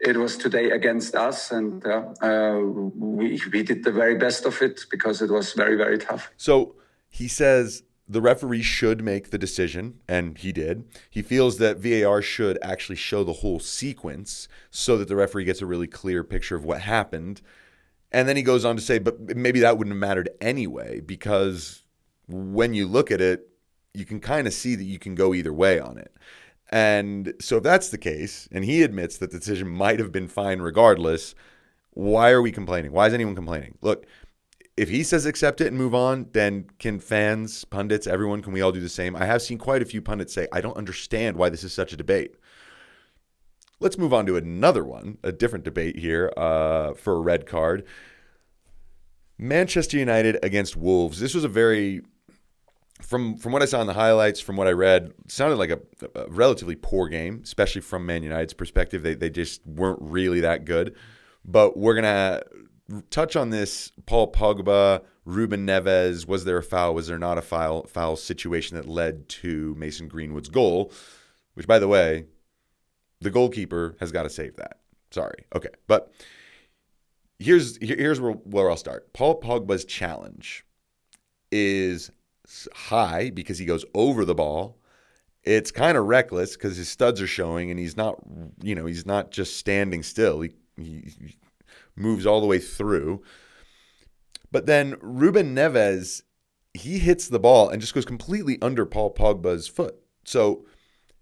it 0.00 0.16
was 0.16 0.36
today 0.36 0.70
against 0.70 1.14
us, 1.14 1.50
and 1.50 1.84
uh, 1.86 2.04
uh, 2.22 2.58
we 2.58 3.40
we 3.52 3.62
did 3.62 3.84
the 3.84 3.92
very 3.92 4.16
best 4.16 4.46
of 4.46 4.60
it 4.62 4.86
because 4.90 5.22
it 5.22 5.30
was 5.30 5.52
very 5.52 5.76
very 5.76 5.98
tough. 5.98 6.30
So 6.36 6.74
he 7.08 7.28
says 7.28 7.82
the 8.08 8.20
referee 8.20 8.62
should 8.62 9.04
make 9.04 9.30
the 9.30 9.38
decision, 9.38 10.00
and 10.08 10.36
he 10.38 10.52
did. 10.52 10.84
He 11.10 11.22
feels 11.22 11.58
that 11.58 11.78
VAR 11.78 12.22
should 12.22 12.58
actually 12.62 12.96
show 12.96 13.22
the 13.22 13.34
whole 13.34 13.60
sequence 13.60 14.48
so 14.70 14.96
that 14.98 15.08
the 15.08 15.16
referee 15.16 15.44
gets 15.44 15.62
a 15.62 15.66
really 15.66 15.86
clear 15.86 16.24
picture 16.24 16.56
of 16.56 16.64
what 16.64 16.80
happened. 16.80 17.40
And 18.10 18.28
then 18.28 18.36
he 18.36 18.42
goes 18.42 18.64
on 18.64 18.74
to 18.74 18.82
say, 18.82 18.98
but 18.98 19.36
maybe 19.36 19.60
that 19.60 19.78
wouldn't 19.78 19.94
have 19.94 20.00
mattered 20.00 20.30
anyway, 20.40 21.00
because 21.00 21.82
when 22.26 22.74
you 22.74 22.88
look 22.88 23.12
at 23.12 23.20
it, 23.20 23.48
you 23.94 24.04
can 24.04 24.18
kind 24.18 24.48
of 24.48 24.52
see 24.52 24.74
that 24.74 24.84
you 24.84 24.98
can 24.98 25.14
go 25.14 25.32
either 25.32 25.52
way 25.52 25.78
on 25.78 25.96
it. 25.96 26.12
And 26.70 27.34
so, 27.40 27.56
if 27.56 27.64
that's 27.64 27.88
the 27.88 27.98
case, 27.98 28.48
and 28.52 28.64
he 28.64 28.82
admits 28.82 29.18
that 29.18 29.32
the 29.32 29.38
decision 29.38 29.68
might 29.68 29.98
have 29.98 30.12
been 30.12 30.28
fine 30.28 30.60
regardless, 30.60 31.34
why 31.90 32.30
are 32.30 32.40
we 32.40 32.52
complaining? 32.52 32.92
Why 32.92 33.08
is 33.08 33.14
anyone 33.14 33.34
complaining? 33.34 33.76
Look, 33.82 34.06
if 34.76 34.88
he 34.88 35.02
says 35.02 35.26
accept 35.26 35.60
it 35.60 35.66
and 35.66 35.76
move 35.76 35.94
on, 35.94 36.28
then 36.32 36.70
can 36.78 37.00
fans, 37.00 37.64
pundits, 37.64 38.06
everyone, 38.06 38.40
can 38.40 38.52
we 38.52 38.62
all 38.62 38.72
do 38.72 38.80
the 38.80 38.88
same? 38.88 39.16
I 39.16 39.26
have 39.26 39.42
seen 39.42 39.58
quite 39.58 39.82
a 39.82 39.84
few 39.84 40.00
pundits 40.00 40.32
say, 40.32 40.46
I 40.52 40.60
don't 40.60 40.76
understand 40.76 41.36
why 41.36 41.48
this 41.48 41.64
is 41.64 41.74
such 41.74 41.92
a 41.92 41.96
debate. 41.96 42.36
Let's 43.80 43.98
move 43.98 44.14
on 44.14 44.26
to 44.26 44.36
another 44.36 44.84
one, 44.84 45.18
a 45.24 45.32
different 45.32 45.64
debate 45.64 45.98
here 45.98 46.32
uh, 46.36 46.94
for 46.94 47.14
a 47.14 47.20
red 47.20 47.46
card. 47.46 47.84
Manchester 49.36 49.96
United 49.96 50.38
against 50.42 50.76
Wolves. 50.76 51.18
This 51.18 51.34
was 51.34 51.44
a 51.44 51.48
very 51.48 52.02
from 53.00 53.36
from 53.36 53.52
what 53.52 53.62
I 53.62 53.66
saw 53.66 53.80
in 53.80 53.86
the 53.86 53.92
highlights, 53.92 54.40
from 54.40 54.56
what 54.56 54.66
I 54.66 54.72
read, 54.72 55.12
sounded 55.28 55.56
like 55.56 55.70
a, 55.70 55.80
a, 56.14 56.28
relatively 56.28 56.76
poor 56.76 57.08
game, 57.08 57.40
especially 57.44 57.80
from 57.80 58.06
Man 58.06 58.22
United's 58.22 58.54
perspective. 58.54 59.02
They 59.02 59.14
they 59.14 59.30
just 59.30 59.66
weren't 59.66 59.98
really 60.00 60.40
that 60.40 60.64
good. 60.64 60.94
But 61.44 61.76
we're 61.76 61.94
gonna 61.94 62.42
touch 63.10 63.36
on 63.36 63.50
this: 63.50 63.92
Paul 64.06 64.32
Pogba, 64.32 65.02
Ruben 65.24 65.66
Neves. 65.66 66.26
Was 66.26 66.44
there 66.44 66.58
a 66.58 66.62
foul? 66.62 66.94
Was 66.94 67.06
there 67.06 67.18
not 67.18 67.38
a 67.38 67.42
foul 67.42 67.84
foul 67.84 68.16
situation 68.16 68.76
that 68.76 68.88
led 68.88 69.28
to 69.28 69.74
Mason 69.76 70.08
Greenwood's 70.08 70.48
goal? 70.48 70.92
Which, 71.54 71.66
by 71.66 71.78
the 71.78 71.88
way, 71.88 72.26
the 73.20 73.30
goalkeeper 73.30 73.96
has 74.00 74.12
got 74.12 74.22
to 74.22 74.30
save 74.30 74.56
that. 74.56 74.78
Sorry. 75.10 75.44
Okay, 75.54 75.70
but 75.86 76.12
here's 77.38 77.78
here's 77.78 78.20
where, 78.20 78.32
where 78.32 78.70
I'll 78.70 78.76
start. 78.76 79.12
Paul 79.12 79.40
Pogba's 79.40 79.84
challenge 79.84 80.64
is 81.50 82.10
high 82.74 83.30
because 83.30 83.58
he 83.58 83.64
goes 83.64 83.84
over 83.94 84.24
the 84.24 84.34
ball. 84.34 84.78
It's 85.42 85.70
kind 85.70 85.96
of 85.96 86.06
reckless 86.06 86.56
because 86.56 86.76
his 86.76 86.88
studs 86.88 87.20
are 87.20 87.26
showing 87.26 87.70
and 87.70 87.80
he's 87.80 87.96
not, 87.96 88.20
you 88.62 88.74
know, 88.74 88.86
he's 88.86 89.06
not 89.06 89.30
just 89.30 89.56
standing 89.56 90.02
still. 90.02 90.40
He, 90.42 90.52
he 90.76 91.36
moves 91.96 92.26
all 92.26 92.40
the 92.40 92.46
way 92.46 92.58
through. 92.58 93.22
But 94.52 94.66
then 94.66 94.96
Ruben 95.00 95.54
Neves, 95.54 96.22
he 96.74 96.98
hits 96.98 97.28
the 97.28 97.38
ball 97.38 97.68
and 97.68 97.80
just 97.80 97.94
goes 97.94 98.04
completely 98.04 98.58
under 98.60 98.84
Paul 98.84 99.14
Pogba's 99.14 99.68
foot. 99.68 99.96
So 100.24 100.66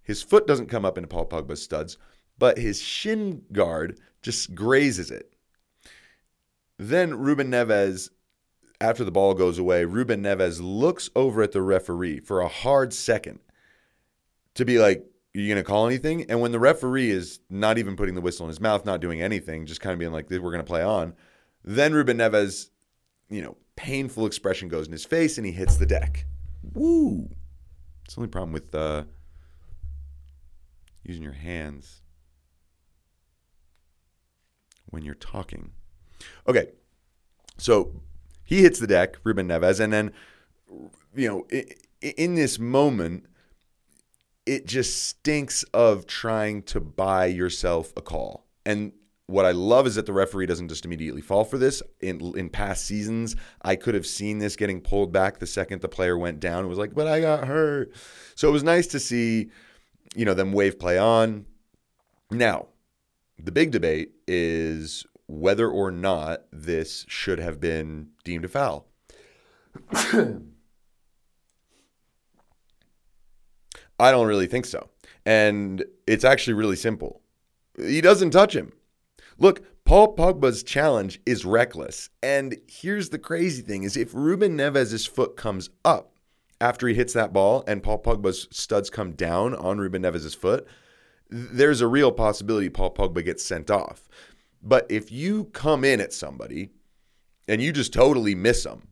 his 0.03 0.23
foot 0.23 0.47
doesn't 0.47 0.69
come 0.69 0.85
up 0.85 0.99
into 0.99 1.09
Paul 1.09 1.27
Pogba's 1.27 1.63
studs, 1.63 1.99
but 2.39 2.59
his 2.59 2.81
shin 2.81 3.43
guard 3.53 4.01
just 4.23 4.55
grazes 4.55 5.11
it. 5.11 5.33
Then 6.79 7.19
Ruben 7.19 7.51
Neves 7.51 8.11
after 8.81 9.05
the 9.05 9.11
ball 9.11 9.35
goes 9.35 9.59
away, 9.59 9.85
Ruben 9.85 10.23
Neves 10.23 10.61
looks 10.61 11.11
over 11.17 11.43
at 11.43 11.53
the 11.53 11.63
referee 11.63 12.21
for 12.21 12.41
a 12.41 12.49
hard 12.49 12.93
second 12.93 13.41
to 14.55 14.65
be 14.65 14.79
like, 14.79 14.99
Are 14.99 15.41
you 15.41 15.49
going 15.49 15.63
to 15.63 15.69
call 15.69 15.87
anything? 15.87 16.31
And 16.31 16.41
when 16.41 16.53
the 16.53 16.61
referee 16.61 17.11
is 17.11 17.41
not 17.51 17.79
even 17.79 17.97
putting 17.97 18.15
the 18.15 18.21
whistle 18.21 18.47
in 18.47 18.49
his 18.49 18.61
mouth, 18.61 18.85
not 18.85 19.01
doing 19.01 19.21
anything, 19.21 19.67
just 19.67 19.81
kind 19.81 19.93
of 19.93 19.99
being 19.99 20.13
like, 20.13 20.31
We're 20.31 20.41
going 20.41 20.59
to 20.59 20.65
play 20.65 20.83
on, 20.83 21.15
then 21.65 21.93
Ruben 21.93 22.19
Neves, 22.19 22.71
you 23.29 23.43
know, 23.43 23.57
painful 23.77 24.27
expression 24.27 24.69
goes 24.69 24.87
in 24.87 24.93
his 24.93 25.05
face 25.05 25.39
and 25.39 25.47
he 25.47 25.53
hits 25.53 25.77
the 25.77 25.87
deck. 25.87 26.25
Woo! 26.73 27.29
It's 28.05 28.15
the 28.15 28.21
only 28.21 28.31
problem 28.31 28.53
with 28.53 28.75
uh, 28.75 29.05
using 31.05 31.23
your 31.23 31.33
hands 31.33 32.03
when 34.87 35.05
you're 35.05 35.15
talking. 35.15 35.73
Okay, 36.47 36.69
so 37.59 38.01
he 38.49 38.63
hits 38.63 38.79
the 38.79 38.87
deck, 38.87 39.17
Ruben 39.25 39.47
Neves, 39.47 39.79
and 39.79 39.93
then 39.93 40.11
you 41.15 41.29
know 41.29 41.47
in 42.01 42.35
this 42.35 42.59
moment 42.59 43.27
it 44.47 44.67
just 44.67 45.05
stinks 45.05 45.63
of 45.75 46.07
trying 46.07 46.63
to 46.63 46.81
buy 46.81 47.27
yourself 47.27 47.93
a 47.95 48.01
call. 48.01 48.47
And 48.65 48.93
what 49.27 49.45
I 49.45 49.51
love 49.51 49.87
is 49.87 49.97
that 49.97 50.07
the 50.07 50.15
referee 50.15 50.47
doesn't 50.47 50.69
just 50.69 50.87
immediately 50.87 51.21
fall 51.21 51.45
for 51.45 51.59
this. 51.59 51.83
In 52.01 52.33
in 52.39 52.49
past 52.49 52.87
seasons, 52.87 53.37
I 53.61 53.77
could 53.77 53.95
have 53.95 54.07
seen 54.07 54.39
this 54.39 54.57
getting 54.57 54.81
pulled 54.81 55.13
back 55.13 55.39
the 55.41 55.47
second 55.47 55.83
the 55.83 55.89
player 55.89 56.17
went 56.17 56.41
down. 56.41 56.65
It 56.65 56.69
was 56.69 56.79
like, 56.79 56.95
but 56.95 57.07
I 57.07 57.21
got 57.21 57.47
hurt. 57.47 57.93
So 58.35 58.49
it 58.49 58.53
was 58.53 58.65
nice 58.65 58.87
to 58.87 58.99
see, 58.99 59.51
you 60.17 60.25
know, 60.25 60.33
them 60.33 60.53
wave 60.55 60.79
play 60.79 60.97
on. 60.97 61.45
Now, 62.31 62.69
The 63.39 63.53
big 63.53 63.71
debate 63.73 64.13
is 64.27 65.07
whether 65.29 65.71
or 65.71 65.91
not 65.91 66.43
this 66.51 67.05
should 67.07 67.39
have 67.39 67.61
been 67.61 68.09
deemed 68.25 68.45
a 68.45 68.49
foul. 68.49 68.87
I 74.01 74.11
don't 74.11 74.27
really 74.27 74.47
think 74.47 74.65
so. 74.65 74.89
And 75.27 75.85
it's 76.07 76.25
actually 76.25 76.55
really 76.55 76.77
simple. 76.77 77.21
He 77.77 78.01
doesn't 78.01 78.31
touch 78.31 78.57
him. 78.57 78.73
Look, 79.39 79.63
Paul 79.85 80.17
Pogba's 80.17 80.63
challenge 80.63 81.21
is 81.27 81.45
reckless. 81.45 82.09
And 82.23 82.57
here's 82.67 83.11
the 83.11 83.19
crazy 83.19 83.63
thing 83.63 83.83
is 83.83 83.97
if 83.97 84.15
Ruben 84.15 84.57
Neves' 84.57 85.09
foot 85.09 85.37
comes 85.37 85.71
up 85.85 86.15
after 86.61 86.89
he 86.89 86.95
hits 86.95 87.13
that 87.13 87.33
ball 87.33 87.65
and 87.67 87.83
Paul 87.83 88.03
Pogba's 88.03 88.49
studs 88.51 88.91
come 88.91 89.13
down 89.13 89.55
on 89.55 89.79
Ruben 89.79 90.03
Neves' 90.03 90.37
foot, 90.37 90.67
there's 91.31 91.81
a 91.81 91.87
real 91.87 92.11
possibility 92.11 92.69
Paul 92.69 92.95
Pogba 92.95 93.25
gets 93.25 93.45
sent 93.45 93.71
off. 93.71 94.09
But 94.63 94.87
if 94.91 95.13
you 95.13 95.45
come 95.45 95.85
in 95.85 96.01
at 96.01 96.13
somebody 96.13 96.71
and 97.47 97.63
you 97.63 97.73
just 97.73 97.93
totally 97.93 98.35
miss 98.35 98.65
them, 98.65 98.89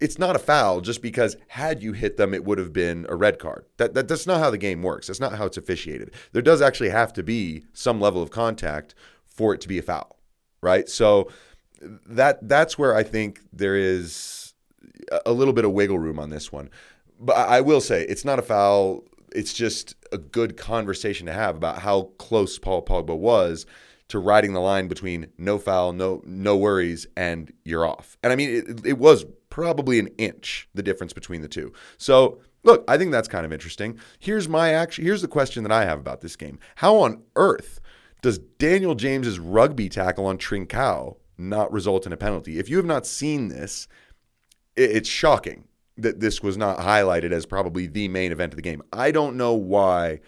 it's 0.00 0.18
not 0.18 0.36
a 0.36 0.40
foul 0.40 0.80
just 0.80 1.02
because 1.02 1.36
had 1.48 1.82
you 1.82 1.92
hit 1.92 2.16
them, 2.16 2.34
it 2.34 2.44
would 2.44 2.58
have 2.58 2.72
been 2.72 3.06
a 3.08 3.16
red 3.16 3.38
card. 3.38 3.64
That, 3.76 3.94
that 3.94 4.08
that's 4.08 4.26
not 4.26 4.40
how 4.40 4.50
the 4.50 4.58
game 4.58 4.82
works. 4.82 5.06
That's 5.06 5.20
not 5.20 5.34
how 5.34 5.46
it's 5.46 5.56
officiated. 5.56 6.12
There 6.32 6.42
does 6.42 6.60
actually 6.60 6.90
have 6.90 7.12
to 7.14 7.22
be 7.22 7.64
some 7.72 8.00
level 8.00 8.22
of 8.22 8.30
contact 8.30 8.94
for 9.24 9.54
it 9.54 9.60
to 9.62 9.68
be 9.68 9.78
a 9.78 9.82
foul, 9.82 10.18
right? 10.60 10.88
So 10.88 11.30
that 11.80 12.48
that's 12.48 12.78
where 12.78 12.94
I 12.94 13.02
think 13.02 13.40
there 13.52 13.76
is 13.76 14.54
a 15.24 15.32
little 15.32 15.52
bit 15.52 15.64
of 15.64 15.72
wiggle 15.72 15.98
room 15.98 16.18
on 16.18 16.30
this 16.30 16.50
one. 16.50 16.70
But 17.20 17.36
I 17.36 17.60
will 17.60 17.80
say 17.80 18.02
it's 18.02 18.24
not 18.24 18.38
a 18.38 18.42
foul. 18.42 19.04
It's 19.34 19.52
just 19.52 19.94
a 20.12 20.18
good 20.18 20.56
conversation 20.56 21.26
to 21.26 21.32
have 21.32 21.56
about 21.56 21.80
how 21.80 22.10
close 22.18 22.58
Paul 22.58 22.84
Pogba 22.84 23.16
was 23.16 23.66
to 24.08 24.18
riding 24.18 24.52
the 24.52 24.60
line 24.60 24.88
between 24.88 25.28
no 25.38 25.58
foul, 25.58 25.92
no 25.92 26.22
no 26.24 26.56
worries, 26.56 27.06
and 27.16 27.52
you're 27.64 27.86
off. 27.86 28.16
And 28.22 28.32
I 28.32 28.36
mean, 28.36 28.50
it, 28.50 28.86
it 28.86 28.98
was 28.98 29.24
probably 29.50 29.98
an 29.98 30.08
inch 30.18 30.68
the 30.74 30.82
difference 30.82 31.12
between 31.12 31.42
the 31.42 31.48
two. 31.48 31.72
So 31.96 32.40
look, 32.62 32.84
I 32.88 32.98
think 32.98 33.12
that's 33.12 33.28
kind 33.28 33.46
of 33.46 33.52
interesting. 33.52 33.98
Here's 34.18 34.48
my 34.48 34.72
action. 34.72 35.04
Here's 35.04 35.22
the 35.22 35.28
question 35.28 35.62
that 35.62 35.72
I 35.72 35.84
have 35.84 35.98
about 35.98 36.20
this 36.20 36.36
game: 36.36 36.58
How 36.76 36.96
on 36.96 37.22
earth 37.36 37.80
does 38.22 38.38
Daniel 38.38 38.94
James's 38.94 39.38
rugby 39.38 39.88
tackle 39.88 40.26
on 40.26 40.38
Trincao 40.38 41.16
not 41.36 41.72
result 41.72 42.06
in 42.06 42.12
a 42.12 42.16
penalty? 42.16 42.58
If 42.58 42.68
you 42.68 42.76
have 42.76 42.86
not 42.86 43.06
seen 43.06 43.48
this, 43.48 43.88
it's 44.76 45.08
shocking 45.08 45.64
that 45.96 46.20
this 46.20 46.42
was 46.42 46.56
not 46.56 46.78
highlighted 46.78 47.32
as 47.32 47.46
probably 47.46 47.86
the 47.86 48.08
main 48.08 48.32
event 48.32 48.52
of 48.52 48.56
the 48.56 48.62
game. 48.62 48.82
I 48.92 49.10
don't 49.10 49.36
know 49.36 49.54
why 49.54 50.20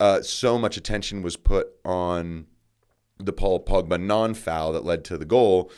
uh, 0.00 0.22
so 0.22 0.58
much 0.58 0.76
attention 0.76 1.22
was 1.22 1.36
put 1.36 1.68
on 1.84 2.46
the 3.18 3.32
Paul 3.32 3.64
Pogba 3.64 4.00
non-foul 4.00 4.72
that 4.72 4.84
led 4.84 5.04
to 5.04 5.18
the 5.18 5.24
goal 5.24 5.70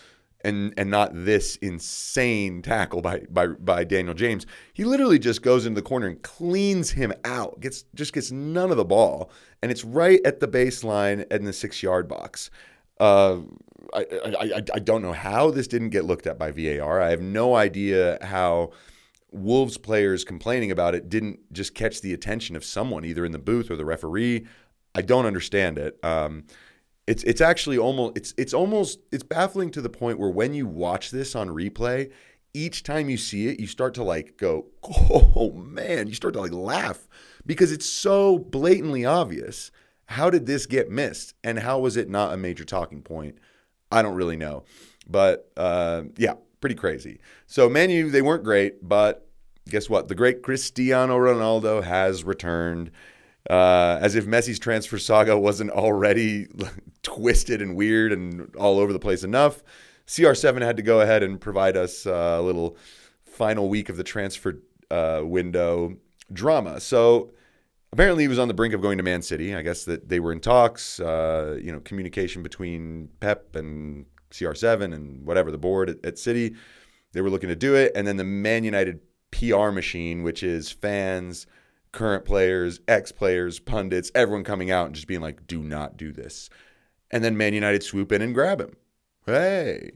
and 0.42 0.72
and 0.76 0.90
not 0.90 1.10
this 1.12 1.56
insane 1.56 2.62
tackle 2.62 3.00
by 3.00 3.20
by 3.30 3.46
by 3.48 3.84
Daniel 3.84 4.14
James. 4.14 4.46
He 4.72 4.84
literally 4.84 5.18
just 5.18 5.42
goes 5.42 5.66
into 5.66 5.80
the 5.80 5.86
corner 5.86 6.06
and 6.06 6.22
cleans 6.22 6.92
him 6.92 7.12
out. 7.24 7.60
Gets 7.60 7.84
just 7.94 8.12
gets 8.12 8.30
none 8.30 8.70
of 8.70 8.76
the 8.76 8.84
ball, 8.84 9.30
and 9.62 9.70
it's 9.70 9.84
right 9.84 10.20
at 10.24 10.40
the 10.40 10.48
baseline 10.48 11.30
in 11.32 11.44
the 11.44 11.52
six 11.52 11.82
yard 11.82 12.08
box. 12.08 12.50
Uh, 13.00 13.38
I, 13.94 14.06
I 14.22 14.62
I 14.74 14.78
don't 14.78 15.02
know 15.02 15.12
how 15.12 15.50
this 15.50 15.66
didn't 15.66 15.90
get 15.90 16.04
looked 16.04 16.26
at 16.26 16.38
by 16.38 16.50
VAR. 16.52 17.00
I 17.00 17.10
have 17.10 17.22
no 17.22 17.56
idea 17.56 18.18
how 18.22 18.72
Wolves 19.30 19.76
players 19.76 20.24
complaining 20.24 20.70
about 20.70 20.94
it 20.94 21.08
didn't 21.08 21.52
just 21.52 21.74
catch 21.74 22.00
the 22.00 22.14
attention 22.14 22.56
of 22.56 22.64
someone, 22.64 23.04
either 23.04 23.24
in 23.24 23.32
the 23.32 23.38
booth 23.38 23.70
or 23.70 23.76
the 23.76 23.84
referee. 23.84 24.46
I 24.94 25.02
don't 25.02 25.26
understand 25.26 25.78
it. 25.78 25.98
Um, 26.02 26.44
it's 27.08 27.22
it's 27.24 27.40
actually 27.40 27.78
almost 27.78 28.16
it's 28.18 28.34
it's 28.36 28.52
almost 28.52 29.00
it's 29.10 29.22
baffling 29.22 29.70
to 29.70 29.80
the 29.80 29.88
point 29.88 30.18
where 30.18 30.28
when 30.28 30.52
you 30.52 30.66
watch 30.66 31.10
this 31.10 31.34
on 31.34 31.48
replay, 31.48 32.12
each 32.52 32.82
time 32.82 33.08
you 33.08 33.16
see 33.16 33.48
it, 33.48 33.58
you 33.58 33.66
start 33.66 33.94
to 33.94 34.04
like 34.04 34.36
go, 34.36 34.66
"Oh 34.84 35.52
man," 35.52 36.08
you 36.08 36.14
start 36.14 36.34
to 36.34 36.40
like 36.40 36.52
laugh 36.52 37.08
because 37.46 37.72
it's 37.72 37.86
so 37.86 38.38
blatantly 38.38 39.06
obvious. 39.06 39.70
How 40.04 40.28
did 40.28 40.46
this 40.46 40.66
get 40.66 40.90
missed 40.90 41.34
and 41.42 41.58
how 41.58 41.78
was 41.78 41.96
it 41.96 42.10
not 42.10 42.32
a 42.32 42.36
major 42.36 42.64
talking 42.64 43.02
point? 43.02 43.38
I 43.90 44.02
don't 44.02 44.14
really 44.14 44.36
know. 44.36 44.64
But 45.08 45.50
uh, 45.56 46.04
yeah, 46.16 46.34
pretty 46.60 46.76
crazy. 46.76 47.20
So 47.46 47.70
Manu, 47.70 48.10
they 48.10 48.22
weren't 48.22 48.44
great, 48.44 48.86
but 48.86 49.26
guess 49.66 49.88
what? 49.88 50.08
The 50.08 50.14
great 50.14 50.42
Cristiano 50.42 51.16
Ronaldo 51.16 51.82
has 51.82 52.22
returned. 52.22 52.90
Uh, 53.48 53.98
as 54.02 54.14
if 54.14 54.26
Messi's 54.26 54.58
transfer 54.58 54.98
saga 54.98 55.38
wasn't 55.38 55.70
already 55.70 56.48
twisted 57.08 57.62
and 57.62 57.74
weird 57.74 58.12
and 58.12 58.54
all 58.56 58.78
over 58.78 58.92
the 58.92 58.98
place 58.98 59.24
enough, 59.24 59.62
CR7 60.06 60.60
had 60.60 60.76
to 60.76 60.82
go 60.82 61.00
ahead 61.00 61.22
and 61.22 61.40
provide 61.40 61.76
us 61.76 62.06
uh, 62.06 62.36
a 62.38 62.42
little 62.42 62.76
final 63.24 63.68
week 63.68 63.88
of 63.88 63.96
the 63.96 64.04
transfer 64.04 64.58
uh, 64.90 65.22
window 65.24 65.96
drama. 66.30 66.80
So 66.80 67.30
apparently 67.92 68.24
he 68.24 68.28
was 68.28 68.38
on 68.38 68.48
the 68.48 68.54
brink 68.54 68.74
of 68.74 68.82
going 68.82 68.98
to 68.98 69.04
Man 69.04 69.22
City. 69.22 69.54
I 69.54 69.62
guess 69.62 69.84
that 69.84 70.10
they 70.10 70.20
were 70.20 70.32
in 70.32 70.40
talks, 70.40 71.00
uh, 71.00 71.58
you 71.62 71.72
know, 71.72 71.80
communication 71.80 72.42
between 72.42 73.08
Pep 73.20 73.56
and 73.56 74.04
CR7 74.30 74.94
and 74.94 75.24
whatever 75.26 75.50
the 75.50 75.58
board 75.58 75.88
at, 75.88 76.04
at 76.04 76.18
City. 76.18 76.54
They 77.12 77.22
were 77.22 77.30
looking 77.30 77.48
to 77.48 77.56
do 77.56 77.74
it, 77.74 77.92
and 77.94 78.06
then 78.06 78.18
the 78.18 78.24
Man 78.24 78.64
United 78.64 79.00
PR 79.30 79.70
machine, 79.70 80.22
which 80.22 80.42
is 80.42 80.70
fans 80.70 81.46
current 81.92 82.24
players, 82.24 82.80
ex 82.86 83.12
players, 83.12 83.58
pundits, 83.58 84.10
everyone 84.14 84.44
coming 84.44 84.70
out 84.70 84.86
and 84.86 84.94
just 84.94 85.06
being 85.06 85.20
like, 85.20 85.46
do 85.46 85.62
not 85.62 85.96
do 85.96 86.12
this. 86.12 86.50
And 87.10 87.24
then 87.24 87.36
Man 87.36 87.54
United 87.54 87.82
swoop 87.82 88.12
in 88.12 88.22
and 88.22 88.34
grab 88.34 88.60
him. 88.60 88.76
Hey. 89.26 89.92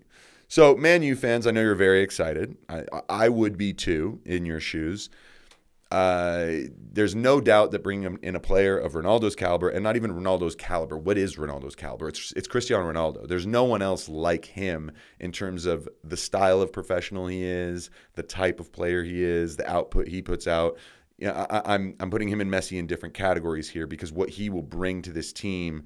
So, 0.48 0.76
Man 0.76 1.02
U 1.02 1.16
fans, 1.16 1.46
I 1.46 1.50
know 1.50 1.62
you're 1.62 1.74
very 1.74 2.02
excited. 2.02 2.56
I, 2.68 2.84
I 3.08 3.28
would 3.28 3.56
be 3.56 3.72
too 3.72 4.20
in 4.24 4.44
your 4.44 4.60
shoes. 4.60 5.08
Uh, 5.90 6.68
there's 6.78 7.14
no 7.14 7.38
doubt 7.38 7.70
that 7.70 7.82
bringing 7.82 8.18
in 8.22 8.34
a 8.34 8.40
player 8.40 8.78
of 8.78 8.94
Ronaldo's 8.94 9.36
caliber, 9.36 9.68
and 9.68 9.84
not 9.84 9.94
even 9.94 10.10
Ronaldo's 10.10 10.54
caliber. 10.54 10.96
What 10.96 11.18
is 11.18 11.36
Ronaldo's 11.36 11.76
caliber? 11.76 12.08
It's 12.08 12.32
it's 12.32 12.48
Cristiano 12.48 12.90
Ronaldo. 12.90 13.28
There's 13.28 13.46
no 13.46 13.64
one 13.64 13.82
else 13.82 14.08
like 14.08 14.46
him 14.46 14.90
in 15.20 15.32
terms 15.32 15.66
of 15.66 15.86
the 16.02 16.16
style 16.16 16.62
of 16.62 16.72
professional 16.72 17.26
he 17.26 17.42
is, 17.42 17.90
the 18.14 18.22
type 18.22 18.58
of 18.58 18.72
player 18.72 19.02
he 19.02 19.22
is, 19.22 19.56
the 19.56 19.70
output 19.70 20.08
he 20.08 20.22
puts 20.22 20.46
out 20.46 20.78
you 21.22 21.28
know, 21.28 21.46
I, 21.50 21.74
I'm, 21.74 21.94
I'm 22.00 22.10
putting 22.10 22.28
him 22.28 22.40
and 22.40 22.50
Messi 22.50 22.78
in 22.78 22.88
different 22.88 23.14
categories 23.14 23.68
here 23.68 23.86
because 23.86 24.10
what 24.10 24.28
he 24.28 24.50
will 24.50 24.62
bring 24.62 25.02
to 25.02 25.12
this 25.12 25.32
team 25.32 25.84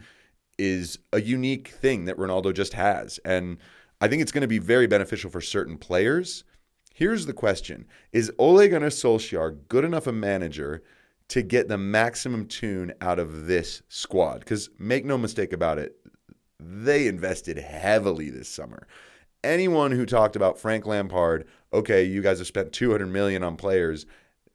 is 0.58 0.98
a 1.12 1.20
unique 1.20 1.68
thing 1.68 2.04
that 2.06 2.16
Ronaldo 2.16 2.54
just 2.54 2.72
has, 2.74 3.18
and 3.24 3.58
I 4.00 4.08
think 4.08 4.22
it's 4.22 4.32
going 4.32 4.42
to 4.42 4.48
be 4.48 4.58
very 4.58 4.86
beneficial 4.86 5.30
for 5.30 5.40
certain 5.40 5.78
players. 5.78 6.44
Here's 6.94 7.26
the 7.26 7.32
question: 7.32 7.86
Is 8.12 8.32
Ole 8.38 8.68
Gunnar 8.68 8.88
Solskjaer 8.88 9.58
good 9.68 9.84
enough 9.84 10.06
a 10.06 10.12
manager 10.12 10.82
to 11.28 11.42
get 11.42 11.68
the 11.68 11.78
maximum 11.78 12.46
tune 12.46 12.92
out 13.00 13.18
of 13.18 13.46
this 13.46 13.82
squad? 13.88 14.40
Because 14.40 14.70
make 14.78 15.04
no 15.04 15.18
mistake 15.18 15.52
about 15.52 15.78
it, 15.78 15.96
they 16.58 17.06
invested 17.06 17.58
heavily 17.58 18.30
this 18.30 18.48
summer. 18.48 18.86
Anyone 19.44 19.92
who 19.92 20.06
talked 20.06 20.36
about 20.36 20.58
Frank 20.58 20.86
Lampard, 20.86 21.46
okay, 21.72 22.04
you 22.04 22.22
guys 22.22 22.38
have 22.38 22.46
spent 22.46 22.72
200 22.72 23.06
million 23.06 23.42
on 23.42 23.56
players 23.56 24.06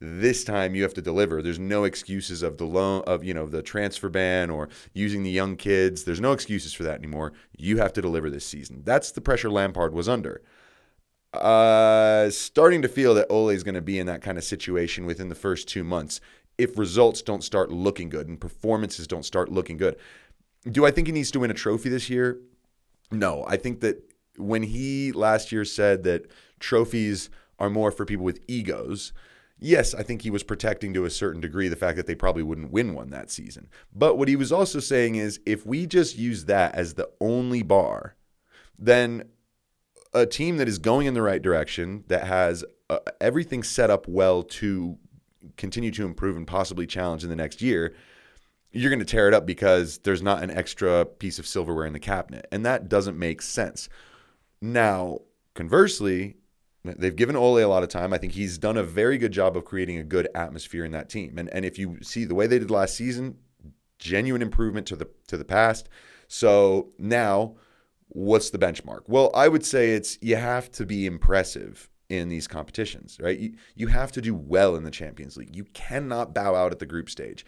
this 0.02 0.44
time 0.44 0.74
you 0.74 0.82
have 0.82 0.96
to 0.96 1.02
deliver. 1.02 1.42
There's 1.44 1.60
no 1.60 1.84
excuses 1.84 2.42
of 2.42 2.58
the 2.58 2.66
loan 2.66 3.04
of 3.06 3.24
you 3.24 3.34
know 3.34 3.46
the 3.46 3.62
transfer 3.62 4.10
ban 4.10 4.50
or 4.50 4.68
using 4.94 5.22
the 5.24 5.30
young 5.30 5.56
kids. 5.56 6.04
There's 6.04 6.20
no 6.20 6.32
excuses 6.32 6.74
for 6.74 6.84
that 6.84 6.98
anymore. 6.98 7.34
You 7.56 7.78
have 7.78 7.94
to 7.94 8.02
deliver 8.02 8.30
this 8.30 8.46
season. 8.46 8.82
That's 8.84 9.12
the 9.12 9.22
pressure 9.22 9.52
Lampard 9.52 9.94
was 9.94 10.10
under. 10.10 10.42
Uh, 11.34 12.30
starting 12.30 12.82
to 12.82 12.90
feel 12.90 13.14
that 13.14 13.28
Ole 13.30 13.50
is 13.50 13.64
going 13.64 13.76
to 13.76 13.82
be 13.82 14.00
in 14.00 14.08
that 14.08 14.22
kind 14.22 14.38
of 14.38 14.44
situation 14.44 15.06
within 15.06 15.30
the 15.30 15.36
first 15.36 15.68
two 15.68 15.84
months 15.84 16.20
if 16.58 16.78
results 16.78 17.22
don't 17.22 17.44
start 17.44 17.72
looking 17.72 18.10
good 18.10 18.28
and 18.28 18.42
performances 18.42 19.08
don't 19.08 19.24
start 19.24 19.50
looking 19.50 19.78
good. 19.78 19.96
Do 20.70 20.86
I 20.86 20.92
think 20.92 21.08
he 21.08 21.14
needs 21.14 21.32
to 21.32 21.40
win 21.40 21.52
a 21.52 21.54
trophy 21.54 21.90
this 21.90 22.10
year? 22.10 22.40
No. 23.12 23.46
I 23.48 23.56
think 23.56 23.80
that 23.82 24.04
when 24.38 24.64
he 24.64 25.12
last 25.12 25.52
year 25.52 25.64
said 25.64 26.04
that 26.04 26.30
trophies 26.60 27.30
are 27.60 27.70
more 27.70 27.92
for 27.92 28.06
people 28.06 28.26
with 28.26 28.42
egos, 28.48 29.14
yes, 29.62 29.94
I 29.94 30.04
think 30.04 30.24
he 30.24 30.30
was 30.30 30.44
protecting 30.44 30.94
to 30.96 31.06
a 31.06 31.10
certain 31.10 31.40
degree 31.40 31.70
the 31.70 31.76
fact 31.78 31.96
that 31.96 32.08
they 32.08 32.16
probably 32.16 32.44
wouldn't 32.44 32.72
win 32.72 32.94
one 32.94 33.12
that 33.12 33.32
season. 33.32 33.70
But 33.94 34.18
what 34.18 34.28
he 34.28 34.36
was 34.36 34.52
also 34.52 34.80
saying 34.80 35.16
is 35.16 35.40
if 35.46 35.66
we 35.66 35.86
just 35.86 36.18
use 36.18 36.46
that 36.46 36.76
as 36.76 36.96
the 36.96 37.10
only 37.22 37.62
bar, 37.62 38.16
then 38.78 39.30
a 40.14 40.26
team 40.26 40.58
that 40.58 40.68
is 40.68 40.80
going 40.80 41.08
in 41.08 41.14
the 41.14 41.22
right 41.22 41.42
direction, 41.42 42.04
that 42.08 42.26
has 42.26 42.66
uh, 42.90 43.00
everything 43.22 43.64
set 43.64 43.90
up 43.90 44.08
well 44.08 44.44
to 44.44 44.98
continue 45.56 45.92
to 45.92 46.06
improve 46.06 46.36
and 46.36 46.48
possibly 46.48 46.86
challenge 46.86 47.24
in 47.24 47.30
the 47.30 47.36
next 47.36 47.62
year, 47.62 47.94
you're 48.72 48.90
going 48.90 49.00
to 49.00 49.06
tear 49.06 49.28
it 49.28 49.34
up 49.34 49.46
because 49.46 50.00
there's 50.00 50.22
not 50.22 50.44
an 50.44 50.50
extra 50.50 51.06
piece 51.06 51.40
of 51.40 51.48
silverware 51.48 51.86
in 51.86 51.94
the 51.94 52.00
cabinet. 52.00 52.48
And 52.52 52.66
that 52.66 52.90
doesn't 52.90 53.18
make 53.18 53.42
sense. 53.42 53.90
Now, 54.62 55.20
conversely, 55.54 56.38
They've 56.84 57.16
given 57.16 57.36
Ole 57.36 57.60
a 57.60 57.68
lot 57.68 57.84
of 57.84 57.90
time. 57.90 58.12
I 58.12 58.18
think 58.18 58.34
he's 58.34 58.58
done 58.58 58.76
a 58.76 58.84
very 58.84 59.18
good 59.18 59.32
job 59.32 59.56
of 59.56 59.66
creating 59.66 59.98
a 59.98 60.04
good 60.04 60.28
atmosphere 60.34 60.84
in 60.84 60.92
that 60.92 61.10
team. 61.10 61.38
And 61.38 61.50
and 61.50 61.64
if 61.64 61.78
you 61.78 61.98
see 62.02 62.26
the 62.26 62.36
way 62.36 62.48
they 62.48 62.60
did 62.60 62.72
last 62.72 62.96
season, 62.96 63.38
genuine 64.00 64.42
improvement 64.42 64.88
to 64.88 64.96
the 64.96 65.08
to 65.28 65.38
the 65.38 65.46
past. 65.46 65.90
So 66.28 66.90
now, 66.98 67.56
what's 68.08 68.50
the 68.50 68.58
benchmark? 68.58 69.02
Well, 69.08 69.32
I 69.36 69.48
would 69.48 69.66
say 69.66 69.92
it's 69.92 70.18
you 70.22 70.38
have 70.38 70.72
to 70.72 70.86
be 70.86 71.06
impressive 71.06 71.90
in 72.10 72.30
these 72.30 72.48
competitions, 72.48 73.18
right? 73.22 73.40
You, 73.40 73.54
you 73.76 73.88
have 73.88 74.12
to 74.14 74.22
do 74.22 74.36
well 74.36 74.76
in 74.76 74.84
the 74.84 74.92
Champions 74.92 75.38
League. 75.38 75.56
You 75.56 75.66
cannot 75.74 76.34
bow 76.34 76.56
out 76.56 76.72
at 76.72 76.80
the 76.80 76.86
group 76.86 77.10
stage. 77.10 77.46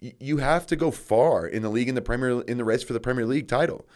You 0.00 0.36
have 0.36 0.66
to 0.66 0.76
go 0.76 0.90
far 0.90 1.46
in 1.46 1.62
the 1.62 1.70
league 1.70 1.88
in 1.88 1.94
the 1.94 2.02
Premier 2.02 2.42
in 2.42 2.58
the 2.58 2.64
race 2.64 2.82
for 2.82 2.92
the 2.92 3.00
Premier 3.00 3.24
League 3.24 3.48
title. 3.48 3.88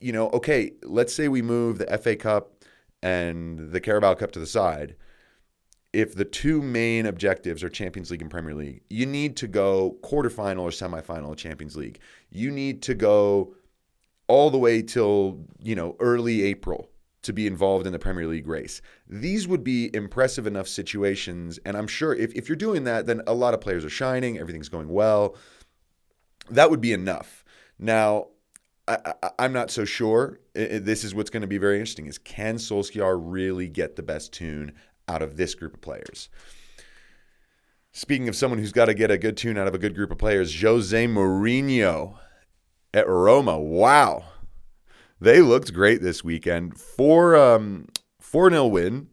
You 0.00 0.12
know, 0.12 0.30
okay, 0.30 0.72
let's 0.82 1.14
say 1.14 1.28
we 1.28 1.42
move 1.42 1.78
the 1.78 1.98
FA 1.98 2.16
Cup 2.16 2.61
and 3.02 3.72
the 3.72 3.80
Carabao 3.80 4.14
Cup 4.14 4.32
to 4.32 4.38
the 4.38 4.46
side 4.46 4.96
if 5.92 6.14
the 6.14 6.24
two 6.24 6.62
main 6.62 7.06
objectives 7.06 7.62
are 7.62 7.68
Champions 7.68 8.10
League 8.10 8.22
and 8.22 8.30
Premier 8.30 8.54
League, 8.54 8.82
you 8.88 9.04
need 9.04 9.36
to 9.36 9.46
go 9.46 9.98
quarterfinal 10.02 10.62
or 10.62 10.70
semifinal 10.70 11.32
of 11.32 11.36
Champions 11.36 11.76
League. 11.76 11.98
You 12.30 12.50
need 12.50 12.82
to 12.82 12.94
go 12.94 13.54
all 14.26 14.50
the 14.50 14.58
way 14.58 14.80
till, 14.80 15.44
you 15.62 15.74
know, 15.74 15.96
early 16.00 16.42
April 16.44 16.88
to 17.22 17.32
be 17.32 17.46
involved 17.46 17.86
in 17.86 17.92
the 17.92 17.98
Premier 17.98 18.26
League 18.26 18.46
race. 18.46 18.80
These 19.06 19.46
would 19.46 19.62
be 19.62 19.94
impressive 19.94 20.46
enough 20.46 20.66
situations. 20.66 21.58
And 21.64 21.76
I'm 21.76 21.86
sure 21.86 22.14
if, 22.14 22.32
if 22.32 22.48
you're 22.48 22.56
doing 22.56 22.84
that, 22.84 23.06
then 23.06 23.20
a 23.26 23.34
lot 23.34 23.54
of 23.54 23.60
players 23.60 23.84
are 23.84 23.90
shining, 23.90 24.38
everything's 24.38 24.70
going 24.70 24.88
well. 24.88 25.36
That 26.50 26.70
would 26.70 26.80
be 26.80 26.92
enough. 26.92 27.44
Now, 27.78 28.28
I, 28.88 29.14
am 29.38 29.52
not 29.52 29.70
so 29.70 29.84
sure. 29.84 30.40
this 30.54 31.04
is 31.04 31.14
what's 31.14 31.30
going 31.30 31.42
to 31.42 31.46
be 31.46 31.58
very 31.58 31.76
interesting: 31.76 32.06
is 32.06 32.18
can 32.18 32.56
Solskjaer 32.56 33.18
really 33.20 33.68
get 33.68 33.96
the 33.96 34.02
best 34.02 34.32
tune 34.32 34.72
out 35.08 35.22
of 35.22 35.36
this 35.36 35.54
group 35.54 35.74
of 35.74 35.80
players. 35.80 36.28
Speaking 37.92 38.28
of 38.28 38.36
someone 38.36 38.58
who's 38.58 38.72
got 38.72 38.86
to 38.86 38.94
get 38.94 39.10
a 39.10 39.18
good 39.18 39.36
tune 39.36 39.58
out 39.58 39.68
of 39.68 39.74
a 39.74 39.78
good 39.78 39.94
group 39.94 40.10
of 40.10 40.18
players, 40.18 40.60
Jose 40.60 41.06
Mourinho 41.06 42.16
at 42.94 43.06
Roma. 43.06 43.58
Wow. 43.58 44.24
They 45.20 45.40
looked 45.40 45.72
great 45.72 46.00
this 46.00 46.24
weekend. 46.24 46.80
4 46.80 47.36
um, 47.36 47.88
4 48.18 48.50
0 48.50 48.66
win, 48.66 49.08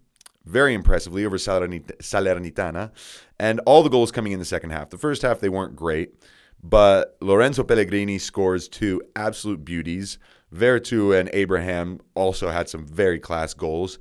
very 0.46 0.74
impressively 0.74 1.26
over 1.26 1.38
Salernitana, 1.38 2.92
and 3.40 3.60
all 3.66 3.84
the 3.84 3.90
goals 3.90 4.12
coming 4.12 4.32
in 4.32 4.40
the 4.40 4.46
second 4.46 4.72
half. 4.72 4.90
The 4.90 4.98
first 4.98 5.22
half, 5.22 5.40
they 5.40 5.50
weren't 5.50 5.76
great, 5.76 6.16
but 6.64 7.18
Lorenzo 7.22 7.64
Pellegrini 7.64 8.18
scores 8.18 8.68
two 8.68 9.02
absolute 9.16 9.64
beauties. 9.64 10.18
Veretout 10.54 11.20
and 11.20 11.30
Abraham 11.34 12.00
also 12.16 12.50
had 12.50 12.68
some 12.70 12.86
very 12.86 13.20
class 13.20 13.54
goals. 13.54 14.00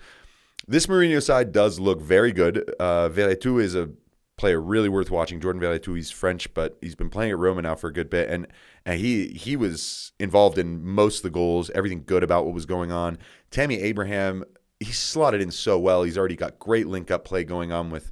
This 0.67 0.87
Mourinho 0.87 1.23
side 1.23 1.53
does 1.53 1.79
look 1.79 2.01
very 2.01 2.33
good. 2.33 2.75
Uh, 2.81 3.11
is 3.15 3.75
a 3.75 3.91
player 4.37 4.61
really 4.61 4.89
worth 4.89 5.11
watching. 5.11 5.41
Jordan 5.41 5.61
Veretout, 5.61 5.95
he's 5.95 6.11
French, 6.11 6.53
but 6.55 6.79
he's 6.81 6.95
been 6.95 7.11
playing 7.11 7.33
at 7.33 7.39
Roma 7.39 7.63
now 7.63 7.75
for 7.75 7.89
a 7.89 7.93
good 7.93 8.09
bit, 8.09 8.31
and 8.31 8.47
and 8.87 9.01
he 9.01 9.29
he 9.29 9.57
was 9.57 10.13
involved 10.19 10.59
in 10.59 10.85
most 10.85 11.19
of 11.19 11.23
the 11.25 11.31
goals. 11.31 11.71
Everything 11.75 12.03
good 12.07 12.23
about 12.23 12.45
what 12.45 12.55
was 12.55 12.67
going 12.67 12.93
on. 12.93 13.19
Tammy 13.51 13.81
Abraham, 13.81 14.45
he 14.81 14.93
slotted 14.93 15.43
in 15.43 15.51
so 15.51 15.79
well. 15.79 16.03
He's 16.03 16.17
already 16.17 16.37
got 16.37 16.59
great 16.59 16.87
link 16.87 17.11
up 17.11 17.25
play 17.25 17.45
going 17.45 17.73
on 17.73 17.91
with 17.91 18.11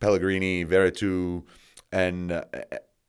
Pellegrini, 0.00 0.64
Veretout, 0.66 1.44
and. 1.90 2.32
Uh, 2.32 2.42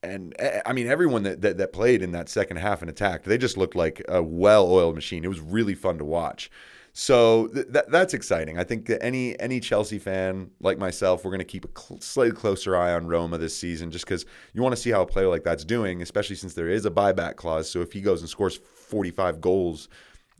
and 0.04 0.34
eh, 0.40 0.48
eh, 0.54 0.62
I 0.66 0.74
mean, 0.74 0.88
everyone 0.88 1.24
that, 1.24 1.42
that, 1.42 1.58
that 1.58 1.74
played 1.74 2.02
in 2.02 2.12
that 2.12 2.30
second 2.30 2.58
half 2.58 2.82
and 2.82 2.90
attacked, 2.90 3.26
they 3.26 3.38
just 3.38 3.58
looked 3.58 3.76
like 3.76 4.02
a 4.08 4.22
well-oiled 4.22 4.96
machine. 4.96 5.24
It 5.24 5.30
was 5.30 5.40
really 5.40 5.76
fun 5.76 5.98
to 5.98 6.06
watch. 6.06 6.50
So 6.92 7.48
th- 7.48 7.86
that's 7.90 8.14
exciting. 8.14 8.58
I 8.58 8.64
think 8.64 8.88
that 8.88 9.04
any 9.04 9.40
any 9.40 9.60
Chelsea 9.60 10.00
fan 10.00 10.50
like 10.60 10.78
myself, 10.80 11.24
we're 11.24 11.32
going 11.32 11.40
to 11.40 11.46
keep 11.46 11.66
a 11.66 11.80
cl- 11.80 12.02
slightly 12.02 12.36
closer 12.36 12.76
eye 12.76 12.94
on 12.94 13.08
Roma 13.08 13.38
this 13.38 13.56
season, 13.56 13.92
just 13.92 14.06
because 14.06 14.26
you 14.54 14.62
want 14.64 14.76
to 14.76 14.82
see 14.82 14.90
how 14.90 15.04
a 15.04 15.06
player 15.06 15.28
like 15.28 15.44
that's 15.44 15.64
doing, 15.64 16.02
especially 16.02 16.36
since 16.36 16.56
there 16.56 16.68
is 16.68 16.86
a 16.86 16.92
buyback 16.92 17.36
clause. 17.36 17.70
So 17.70 17.82
if 17.82 17.94
he 17.94 18.02
goes 18.02 18.22
and 18.22 18.30
scores 18.30 18.58
45 18.58 19.40
goals 19.40 19.88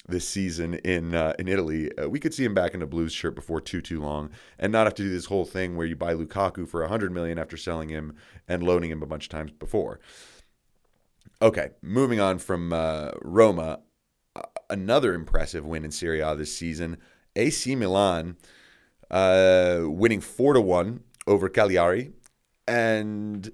this 0.10 0.28
season 0.28 0.76
in 0.76 1.16
uh, 1.16 1.34
in 1.40 1.48
Italy, 1.48 1.96
uh, 1.98 2.08
we 2.10 2.20
could 2.20 2.34
see 2.34 2.44
him 2.44 2.54
back 2.54 2.74
in 2.74 2.82
a 2.82 2.88
Blues 2.88 3.14
shirt 3.14 3.36
before 3.36 3.62
too 3.62 3.82
too 3.82 4.02
long, 4.02 4.30
and 4.58 4.72
not 4.72 4.86
have 4.88 4.96
to 4.96 5.04
do 5.04 5.10
this 5.10 5.26
whole 5.26 5.46
thing 5.46 5.76
where 5.76 5.88
you 5.88 5.96
buy 5.96 6.14
Lukaku 6.14 6.68
for 6.68 6.82
100 6.82 7.12
million 7.12 7.38
after 7.38 7.58
selling 7.58 7.90
him 7.90 8.16
and 8.48 8.64
loaning 8.64 8.92
him 8.92 9.02
a 9.02 9.06
bunch 9.06 9.26
of 9.26 9.30
times 9.30 9.52
before. 9.52 10.00
Okay, 11.42 11.70
moving 11.82 12.20
on 12.20 12.38
from 12.38 12.74
uh, 12.74 13.12
Roma, 13.22 13.80
another 14.70 15.14
impressive 15.14 15.66
win 15.66 15.86
in 15.86 15.92
Serie 15.92 16.20
A 16.20 16.36
this 16.36 16.54
season. 16.54 16.98
AC 17.36 17.76
Milan 17.76 18.36
uh, 19.10 19.82
winning 19.84 20.22
four 20.22 20.54
to 20.54 20.62
one 20.62 21.02
over 21.28 21.48
Cagliari, 21.48 22.12
and 22.68 23.52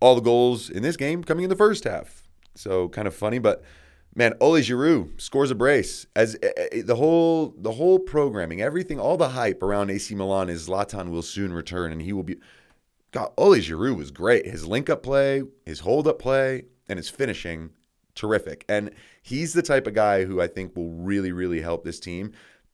all 0.00 0.14
the 0.14 0.20
goals 0.20 0.70
in 0.70 0.82
this 0.82 0.96
game 0.96 1.24
coming 1.24 1.44
in 1.44 1.50
the 1.50 1.56
first 1.56 1.84
half. 1.84 2.22
So 2.54 2.88
kind 2.88 3.06
of 3.06 3.14
funny, 3.14 3.38
but 3.38 3.62
man, 4.14 4.34
Ole 4.40 4.60
Giroud 4.60 5.20
scores 5.20 5.50
a 5.50 5.54
brace. 5.54 6.06
As 6.16 6.36
uh, 6.36 6.82
the 6.84 6.96
whole 6.96 7.54
the 7.56 7.72
whole 7.72 7.98
programming, 7.98 8.60
everything, 8.60 8.98
all 8.98 9.16
the 9.16 9.30
hype 9.30 9.62
around 9.62 9.90
AC 9.90 10.14
Milan 10.14 10.48
is 10.48 10.68
Zlatan 10.68 11.10
will 11.10 11.22
soon 11.22 11.52
return, 11.52 11.92
and 11.92 12.02
he 12.02 12.12
will 12.12 12.24
be. 12.24 12.36
God, 13.10 13.32
Ole 13.38 13.56
Giroud 13.56 13.96
was 13.96 14.10
great. 14.10 14.46
His 14.46 14.66
link 14.66 14.90
up 14.90 15.02
play, 15.02 15.42
his 15.64 15.80
hold 15.80 16.06
up 16.06 16.18
play, 16.18 16.64
and 16.88 16.98
his 16.98 17.08
finishing 17.08 17.70
terrific. 18.14 18.64
And 18.68 18.90
he's 19.22 19.54
the 19.54 19.62
type 19.62 19.86
of 19.86 19.94
guy 19.94 20.24
who 20.24 20.40
I 20.40 20.46
think 20.46 20.76
will 20.76 20.90
really, 20.90 21.32
really 21.32 21.62
help 21.62 21.84
this 21.84 22.00
team. 22.00 22.32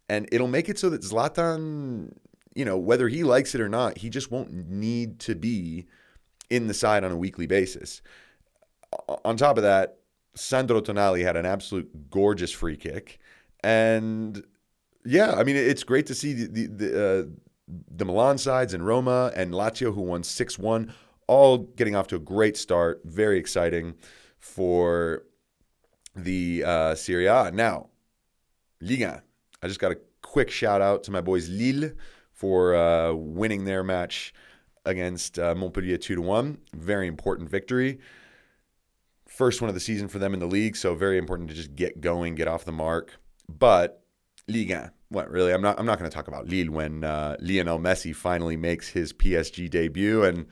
And 0.09 0.29
it'll 0.33 0.49
make 0.49 0.69
it 0.69 0.79
so 0.79 0.91
that 0.91 1.03
Zlatan, 1.03 2.13
you 2.55 2.65
know, 2.65 2.77
whether 2.77 3.09
he 3.09 3.23
likes 3.23 3.55
it 3.55 3.61
or 3.61 3.69
not, 3.69 3.99
he 3.99 4.11
just 4.11 4.31
won't 4.31 4.53
need 4.53 5.21
to 5.21 5.35
be 5.35 5.87
in 6.51 6.67
the 6.67 6.75
side 6.75 7.05
on 7.05 7.13
a 7.13 7.17
weekly 7.17 7.47
basis. 7.47 8.03
On 9.25 9.37
top 9.37 9.57
of 9.57 9.63
that, 9.63 9.99
Sandro 10.35 10.81
Tonali 10.81 11.23
had 11.23 11.37
an 11.37 11.47
absolute 11.47 12.11
gorgeous 12.11 12.51
free 12.51 12.77
kick. 12.77 13.19
And 13.63 14.45
yeah, 15.05 15.33
I 15.33 15.45
mean, 15.45 15.57
it's 15.57 15.85
great 15.85 16.07
to 16.07 16.15
see 16.15 16.33
the, 16.33 16.47
the, 16.47 16.67
the, 16.67 17.07
uh, 17.07 17.25
the 17.97 18.05
Milan 18.05 18.39
sides 18.39 18.75
and 18.75 18.87
Roma 18.87 19.33
and 19.35 19.53
Lazio, 19.53 19.95
who 19.95 20.03
won 20.03 20.23
6 20.23 20.59
1, 20.59 20.93
all 21.27 21.59
getting 21.59 21.95
off 21.95 22.09
to 22.09 22.17
a 22.17 22.21
great 22.21 22.57
start. 22.57 23.01
Very 23.05 23.39
exciting 23.39 23.95
for 24.39 25.25
the 26.15 26.63
uh, 26.65 26.95
Serie 26.95 27.27
A. 27.27 27.51
Now, 27.53 27.89
Liga. 28.81 29.23
I 29.63 29.69
just 29.69 29.81
got 29.81 29.93
a 29.93 29.99
quick 30.21 30.51
shout 30.51 30.83
out 30.83 31.05
to 31.05 31.11
my 31.11 31.23
boys 31.23 31.49
Lille 31.49 31.93
for 32.33 32.75
uh, 32.75 33.13
winning 33.15 33.65
their 33.65 33.83
match 33.83 34.35
against 34.85 35.39
uh, 35.39 35.55
Montpellier 35.55 35.97
2 35.97 36.17
to 36.17 36.21
1. 36.21 36.59
Very 36.75 37.07
important 37.07 37.49
victory. 37.49 37.99
First 39.35 39.61
one 39.61 39.69
of 39.69 39.75
the 39.75 39.81
season 39.81 40.07
for 40.07 40.21
them 40.21 40.33
in 40.33 40.39
the 40.39 40.47
league, 40.47 40.77
so 40.77 40.95
very 40.95 41.19
important 41.19 41.49
to 41.51 41.57
just 41.57 41.75
get 41.75 42.01
going, 42.01 42.37
get 42.37 42.47
off 42.47 42.65
the 42.65 42.73
mark. 42.73 43.19
But 43.49 44.05
Liga, 44.47 44.93
what 45.09 45.29
really? 45.29 45.53
I'm 45.53 45.61
not. 45.61 45.79
I'm 45.79 45.87
not 45.87 45.99
going 45.99 46.09
to 46.09 46.15
talk 46.15 46.29
about 46.29 46.47
Lille 46.47 46.71
when 46.71 47.03
uh, 47.03 47.37
Lionel 47.41 47.81
Messi 47.81 48.15
finally 48.15 48.57
makes 48.57 48.89
his 48.89 49.13
PSG 49.13 49.69
debut 49.69 50.23
and 50.23 50.47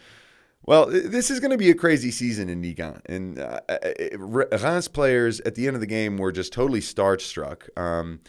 well, 0.65 0.87
this 0.87 1.31
is 1.31 1.41
going 1.41 1.51
to 1.51 1.59
be 1.59 1.71
a 1.71 1.75
crazy 1.75 2.11
season 2.11 2.49
in 2.49 2.63
Liga. 2.63 3.01
And 3.07 3.39
uh, 3.39 3.61
uh, 3.69 3.79
Reims 4.17 4.89
players 4.89 5.41
at 5.41 5.57
the 5.57 5.67
end 5.67 5.75
of 5.75 5.81
the 5.81 5.89
game 5.89 6.19
were 6.19 6.31
just 6.31 6.53
totally 6.53 6.81
starstruck. 6.81 7.69
Um, 7.77 8.21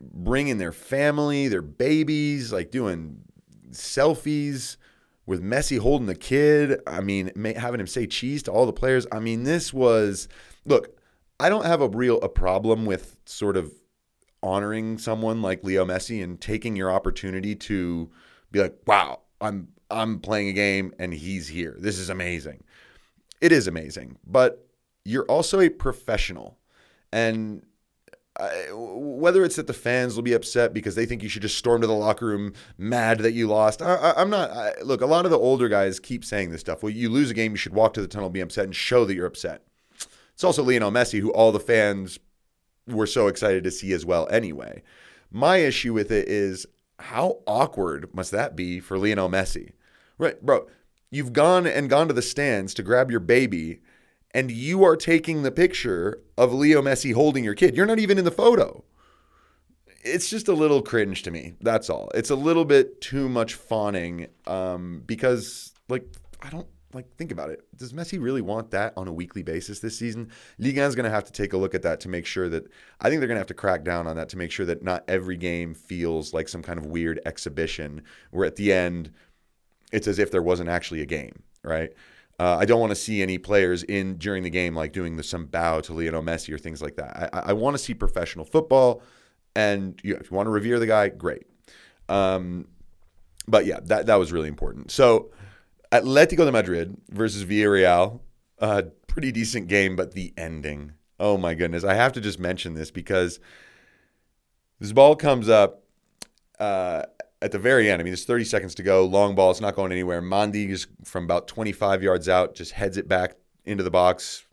bringing 0.00 0.58
their 0.58 0.72
family, 0.72 1.48
their 1.48 1.62
babies, 1.62 2.52
like 2.52 2.70
doing 2.70 3.22
selfies 3.70 4.76
with 5.26 5.42
Messi 5.42 5.78
holding 5.78 6.06
the 6.06 6.14
kid. 6.14 6.80
I 6.86 7.00
mean, 7.00 7.32
having 7.56 7.80
him 7.80 7.86
say 7.86 8.06
cheese 8.06 8.42
to 8.44 8.52
all 8.52 8.66
the 8.66 8.72
players. 8.72 9.06
I 9.12 9.20
mean, 9.20 9.44
this 9.44 9.72
was 9.72 10.28
look. 10.64 10.98
I 11.40 11.48
don't 11.48 11.66
have 11.66 11.80
a 11.80 11.88
real 11.88 12.20
a 12.20 12.28
problem 12.28 12.86
with 12.86 13.16
sort 13.26 13.56
of 13.56 13.72
honoring 14.42 14.98
someone 14.98 15.42
like 15.42 15.64
Leo 15.64 15.84
Messi 15.84 16.22
and 16.22 16.40
taking 16.40 16.76
your 16.76 16.90
opportunity 16.90 17.54
to 17.56 18.10
be 18.52 18.60
like, 18.60 18.76
wow, 18.86 19.20
I'm 19.40 19.68
I'm 19.90 20.20
playing 20.20 20.48
a 20.48 20.52
game 20.52 20.92
and 20.98 21.12
he's 21.12 21.48
here. 21.48 21.76
This 21.78 21.98
is 21.98 22.10
amazing. 22.10 22.62
It 23.40 23.52
is 23.52 23.66
amazing, 23.66 24.18
but 24.26 24.66
you're 25.04 25.24
also 25.24 25.60
a 25.60 25.68
professional. 25.68 26.58
And 27.12 27.64
Whether 28.72 29.44
it's 29.44 29.56
that 29.56 29.68
the 29.68 29.72
fans 29.72 30.16
will 30.16 30.22
be 30.22 30.32
upset 30.32 30.74
because 30.74 30.96
they 30.96 31.06
think 31.06 31.22
you 31.22 31.28
should 31.28 31.42
just 31.42 31.56
storm 31.56 31.80
to 31.82 31.86
the 31.86 31.92
locker 31.92 32.26
room 32.26 32.52
mad 32.76 33.20
that 33.20 33.32
you 33.32 33.46
lost. 33.46 33.80
I, 33.80 34.14
am 34.16 34.30
not. 34.30 34.50
I, 34.50 34.72
look, 34.82 35.00
a 35.00 35.06
lot 35.06 35.24
of 35.24 35.30
the 35.30 35.38
older 35.38 35.68
guys 35.68 36.00
keep 36.00 36.24
saying 36.24 36.50
this 36.50 36.60
stuff. 36.60 36.82
Well, 36.82 36.90
you 36.90 37.08
lose 37.08 37.30
a 37.30 37.34
game, 37.34 37.52
you 37.52 37.56
should 37.56 37.74
walk 37.74 37.94
to 37.94 38.00
the 38.00 38.08
tunnel, 38.08 38.30
be 38.30 38.40
upset, 38.40 38.64
and 38.64 38.74
show 38.74 39.04
that 39.04 39.14
you're 39.14 39.26
upset. 39.26 39.62
It's 40.32 40.42
also 40.42 40.64
Lionel 40.64 40.90
Messi, 40.90 41.20
who 41.20 41.30
all 41.32 41.52
the 41.52 41.60
fans 41.60 42.18
were 42.88 43.06
so 43.06 43.28
excited 43.28 43.62
to 43.64 43.70
see 43.70 43.92
as 43.92 44.04
well 44.04 44.28
anyway. 44.30 44.82
My 45.30 45.58
issue 45.58 45.92
with 45.92 46.10
it 46.10 46.28
is 46.28 46.66
how 46.98 47.38
awkward 47.46 48.12
must 48.14 48.30
that 48.32 48.56
be 48.56 48.80
for 48.80 48.98
Lionel 48.98 49.28
Messi? 49.28 49.72
Right, 50.18 50.40
bro. 50.44 50.66
You've 51.10 51.32
gone 51.32 51.66
and 51.66 51.88
gone 51.88 52.08
to 52.08 52.14
the 52.14 52.22
stands 52.22 52.74
to 52.74 52.82
grab 52.82 53.10
your 53.10 53.20
baby, 53.20 53.80
and 54.34 54.50
you 54.50 54.82
are 54.84 54.96
taking 54.96 55.42
the 55.42 55.52
picture 55.52 56.20
of 56.36 56.52
Leo 56.52 56.82
Messi 56.82 57.14
holding 57.14 57.44
your 57.44 57.54
kid. 57.54 57.76
You're 57.76 57.86
not 57.86 58.00
even 58.00 58.18
in 58.18 58.24
the 58.24 58.32
photo. 58.32 58.84
It's 60.02 60.28
just 60.28 60.48
a 60.48 60.52
little 60.52 60.82
cringe 60.82 61.22
to 61.22 61.30
me. 61.30 61.54
That's 61.60 61.88
all. 61.88 62.10
It's 62.14 62.30
a 62.30 62.34
little 62.34 62.64
bit 62.64 63.00
too 63.00 63.28
much 63.28 63.54
fawning 63.54 64.26
um, 64.46 65.02
because, 65.06 65.72
like, 65.88 66.04
I 66.42 66.50
don't 66.50 66.66
like 66.92 67.16
think 67.16 67.32
about 67.32 67.50
it. 67.50 67.62
Does 67.76 67.92
Messi 67.92 68.20
really 68.20 68.42
want 68.42 68.70
that 68.72 68.92
on 68.96 69.08
a 69.08 69.12
weekly 69.12 69.42
basis 69.42 69.78
this 69.78 69.98
season? 69.98 70.30
Ligue 70.58 70.76
1's 70.76 70.94
going 70.94 71.04
to 71.04 71.10
have 71.10 71.24
to 71.24 71.32
take 71.32 71.52
a 71.52 71.56
look 71.56 71.74
at 71.74 71.82
that 71.82 72.00
to 72.00 72.08
make 72.08 72.26
sure 72.26 72.48
that 72.48 72.64
I 73.00 73.08
think 73.08 73.20
they're 73.20 73.28
going 73.28 73.36
to 73.36 73.40
have 73.40 73.46
to 73.48 73.54
crack 73.54 73.82
down 73.82 74.06
on 74.06 74.16
that 74.16 74.28
to 74.30 74.38
make 74.38 74.50
sure 74.50 74.66
that 74.66 74.82
not 74.82 75.04
every 75.08 75.36
game 75.36 75.74
feels 75.74 76.34
like 76.34 76.48
some 76.48 76.62
kind 76.62 76.78
of 76.78 76.86
weird 76.86 77.20
exhibition 77.24 78.02
where 78.30 78.46
at 78.46 78.56
the 78.56 78.72
end 78.72 79.10
it's 79.92 80.06
as 80.06 80.18
if 80.18 80.30
there 80.30 80.42
wasn't 80.42 80.68
actually 80.68 81.00
a 81.00 81.06
game, 81.06 81.42
right? 81.62 81.92
Uh, 82.38 82.56
I 82.58 82.64
don't 82.64 82.80
want 82.80 82.90
to 82.90 82.96
see 82.96 83.22
any 83.22 83.38
players 83.38 83.84
in 83.84 84.16
during 84.16 84.42
the 84.42 84.50
game 84.50 84.74
like 84.74 84.92
doing 84.92 85.16
the, 85.16 85.22
some 85.22 85.46
bow 85.46 85.80
to 85.80 85.92
Lionel 85.92 86.22
Messi 86.22 86.52
or 86.52 86.58
things 86.58 86.82
like 86.82 86.96
that. 86.96 87.30
I, 87.32 87.50
I 87.50 87.52
want 87.52 87.74
to 87.74 87.82
see 87.82 87.94
professional 87.94 88.44
football, 88.44 89.02
and 89.54 90.00
you, 90.02 90.16
if 90.16 90.30
you 90.30 90.36
want 90.36 90.46
to 90.46 90.50
revere 90.50 90.78
the 90.78 90.86
guy, 90.86 91.08
great. 91.10 91.46
Um, 92.08 92.66
but 93.46 93.66
yeah, 93.66 93.78
that 93.84 94.06
that 94.06 94.16
was 94.16 94.32
really 94.32 94.48
important. 94.48 94.90
So 94.90 95.30
Atletico 95.92 96.44
de 96.44 96.52
Madrid 96.52 96.96
versus 97.10 97.44
Villarreal, 97.44 98.20
uh, 98.58 98.82
pretty 99.06 99.30
decent 99.30 99.68
game, 99.68 99.94
but 99.94 100.12
the 100.12 100.32
ending. 100.36 100.92
Oh 101.20 101.38
my 101.38 101.54
goodness, 101.54 101.84
I 101.84 101.94
have 101.94 102.12
to 102.14 102.20
just 102.20 102.40
mention 102.40 102.74
this 102.74 102.90
because 102.90 103.38
this 104.80 104.92
ball 104.92 105.14
comes 105.14 105.48
up 105.48 105.84
uh, 106.58 107.02
at 107.44 107.52
the 107.52 107.58
very 107.58 107.90
end. 107.90 108.00
I 108.00 108.04
mean, 108.04 108.12
there's 108.12 108.24
30 108.24 108.44
seconds 108.44 108.74
to 108.76 108.82
go. 108.82 109.04
Long 109.04 109.34
ball, 109.34 109.50
it's 109.50 109.60
not 109.60 109.76
going 109.76 109.92
anywhere. 109.92 110.22
Mandi 110.22 110.72
is 110.72 110.86
from 111.04 111.24
about 111.24 111.46
25 111.46 112.02
yards 112.02 112.26
out, 112.26 112.54
just 112.54 112.72
heads 112.72 112.96
it 112.96 113.06
back 113.06 113.36
into 113.66 113.84
the 113.84 113.90
box, 113.90 114.44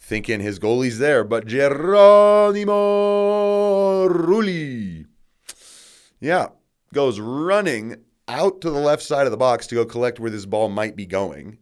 thinking 0.00 0.40
his 0.40 0.58
goalie's 0.58 0.98
there. 0.98 1.22
But 1.22 1.44
Geronimo 1.46 2.72
Rulli, 4.08 5.04
yeah, 6.18 6.46
goes 6.94 7.20
running 7.20 7.96
out 8.26 8.62
to 8.62 8.70
the 8.70 8.78
left 8.78 9.02
side 9.02 9.26
of 9.26 9.30
the 9.30 9.36
box 9.36 9.66
to 9.66 9.74
go 9.74 9.84
collect 9.84 10.18
where 10.18 10.30
this 10.30 10.46
ball 10.46 10.70
might 10.70 10.96
be 10.96 11.04
going 11.04 11.58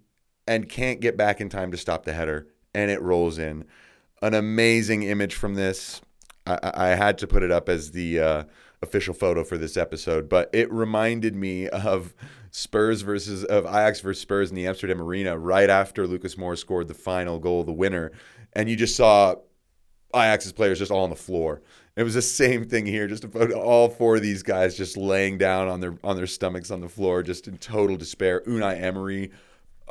and 0.46 0.68
can't 0.68 1.00
get 1.00 1.16
back 1.16 1.40
in 1.40 1.48
time 1.48 1.72
to 1.72 1.76
stop 1.76 2.04
the 2.04 2.12
header. 2.12 2.46
And 2.72 2.88
it 2.88 3.02
rolls 3.02 3.36
in. 3.36 3.64
An 4.22 4.32
amazing 4.32 5.02
image 5.02 5.34
from 5.34 5.56
this. 5.56 6.00
I, 6.46 6.70
I 6.72 6.88
had 6.90 7.18
to 7.18 7.26
put 7.26 7.42
it 7.42 7.50
up 7.50 7.68
as 7.68 7.90
the 7.90 8.20
uh, 8.20 8.44
official 8.82 9.14
photo 9.14 9.44
for 9.44 9.56
this 9.56 9.76
episode, 9.76 10.28
but 10.28 10.50
it 10.52 10.70
reminded 10.72 11.34
me 11.34 11.68
of 11.68 12.14
Spurs 12.50 13.02
versus 13.02 13.44
of 13.44 13.64
Ajax 13.64 14.00
versus 14.00 14.20
Spurs 14.20 14.50
in 14.50 14.56
the 14.56 14.66
Amsterdam 14.66 15.00
Arena 15.00 15.38
right 15.38 15.70
after 15.70 16.06
Lucas 16.06 16.34
Moura 16.34 16.58
scored 16.58 16.88
the 16.88 16.94
final 16.94 17.38
goal, 17.38 17.64
the 17.64 17.72
winner, 17.72 18.12
and 18.52 18.68
you 18.68 18.76
just 18.76 18.96
saw 18.96 19.36
Ajax's 20.14 20.52
players 20.52 20.78
just 20.78 20.90
all 20.90 21.04
on 21.04 21.10
the 21.10 21.16
floor. 21.16 21.62
It 21.96 22.02
was 22.02 22.14
the 22.14 22.22
same 22.22 22.66
thing 22.66 22.86
here, 22.86 23.06
just 23.06 23.24
about 23.24 23.52
all 23.52 23.88
four 23.88 24.16
of 24.16 24.22
these 24.22 24.42
guys 24.42 24.76
just 24.76 24.96
laying 24.96 25.38
down 25.38 25.68
on 25.68 25.80
their 25.80 25.96
on 26.02 26.16
their 26.16 26.26
stomachs 26.26 26.70
on 26.70 26.80
the 26.80 26.88
floor, 26.88 27.22
just 27.22 27.48
in 27.48 27.58
total 27.58 27.96
despair. 27.96 28.42
Unai 28.46 28.80
Emery, 28.80 29.30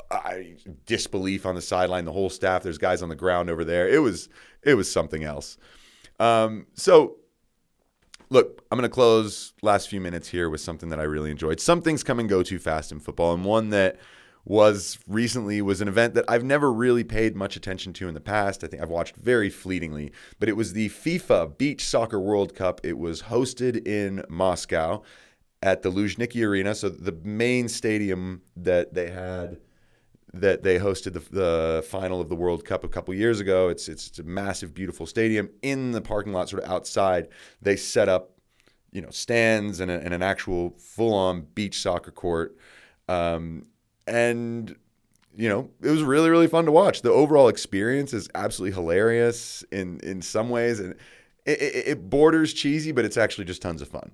I, 0.10 0.56
disbelief 0.86 1.46
on 1.46 1.56
the 1.56 1.62
sideline. 1.62 2.06
The 2.06 2.12
whole 2.12 2.30
staff. 2.30 2.64
There's 2.64 2.78
guys 2.78 3.02
on 3.02 3.10
the 3.10 3.16
ground 3.16 3.50
over 3.50 3.64
there. 3.64 3.88
It 3.88 4.00
was 4.00 4.30
it 4.64 4.76
was 4.76 4.92
something 4.92 5.24
else. 5.24 5.58
Um, 6.20 6.68
so 6.74 7.18
look, 8.32 8.64
I'm 8.72 8.78
going 8.78 8.90
to 8.90 8.94
close 8.94 9.54
last 9.62 9.90
few 9.90 10.02
minutes 10.02 10.30
here 10.30 10.50
with 10.50 10.62
something 10.62 10.90
that 10.90 11.00
I 11.00 11.04
really 11.04 11.30
enjoyed. 11.30 11.60
Some 11.60 11.82
things 11.82 12.02
come 12.02 12.18
and 12.18 12.30
go 12.30 12.42
too 12.42 12.60
fast 12.60 12.92
in 12.92 13.00
football, 13.00 13.34
and 13.34 13.44
one 13.46 13.70
that 13.70 13.98
was 14.46 14.98
recently 15.06 15.62
was 15.62 15.82
an 15.82 15.88
event 15.88 16.16
that 16.16 16.26
I've 16.28 16.44
never 16.44 16.72
really 16.72 17.04
paid 17.04 17.36
much 17.36 17.56
attention 17.56 17.94
to 17.94 18.08
in 18.08 18.16
the 18.16 18.22
past. 18.22 18.64
I 18.64 18.68
think 18.68 18.82
I've 18.82 18.90
watched 18.90 19.18
very 19.18 19.50
fleetingly, 19.50 20.14
but 20.40 20.50
it 20.50 20.56
was 20.56 20.74
the 20.74 20.90
FIFA 20.90 21.58
Beach 21.58 21.86
Soccer 21.86 22.20
World 22.20 22.56
Cup. 22.56 22.82
It 22.84 22.98
was 22.98 23.24
hosted 23.24 23.86
in 23.86 24.24
Moscow 24.30 25.04
at 25.62 25.84
the 25.84 25.92
Luzhniki 25.92 26.44
Arena, 26.44 26.74
so 26.74 26.90
the 26.90 27.12
main 27.24 27.68
stadium 27.68 28.42
that 28.56 28.94
they 28.96 29.12
had 29.12 29.60
that 30.34 30.64
they 30.64 30.80
hosted 30.80 31.14
the, 31.14 31.20
the 31.32 31.84
final 31.88 32.22
of 32.22 32.30
the 32.30 32.36
World 32.36 32.64
Cup 32.64 32.84
a 32.84 32.88
couple 32.88 33.14
years 33.14 33.40
ago. 33.40 33.70
It's, 33.70 33.90
it's 33.90 34.08
it's 34.08 34.20
a 34.20 34.24
massive, 34.24 34.74
beautiful 34.74 35.06
stadium. 35.06 35.50
In 35.62 35.92
the 35.92 36.02
parking 36.02 36.34
lot, 36.34 36.50
sort 36.50 36.64
of 36.64 36.70
outside, 36.70 37.28
they 37.62 37.76
set 37.76 38.08
up 38.08 38.32
you 38.92 39.02
know 39.02 39.10
stands 39.10 39.80
and, 39.80 39.90
a, 39.90 40.00
and 40.02 40.14
an 40.14 40.22
actual 40.22 40.76
full-on 40.78 41.48
beach 41.56 41.82
soccer 41.82 42.12
court. 42.12 42.56
Um, 43.08 43.66
and 44.08 44.76
you 45.36 45.48
know, 45.50 45.70
it 45.82 45.90
was 45.90 46.04
really 46.04 46.30
really 46.30 46.48
fun 46.48 46.66
to 46.66 46.72
watch. 46.72 47.02
The 47.02 47.12
overall 47.12 47.48
experience 47.48 48.14
is 48.14 48.30
absolutely 48.36 48.76
hilarious 48.76 49.64
in 49.72 50.00
in 50.02 50.22
some 50.22 50.50
ways, 50.50 50.80
and 50.80 50.96
it, 51.46 51.88
it, 51.88 52.10
borders 52.10 52.54
cheesy, 52.54 52.92
but 52.92 53.06
it's 53.06 53.18
actually 53.18 53.46
just 53.46 53.62
tons 53.62 53.82
of 53.82 53.88
fun. 53.88 54.12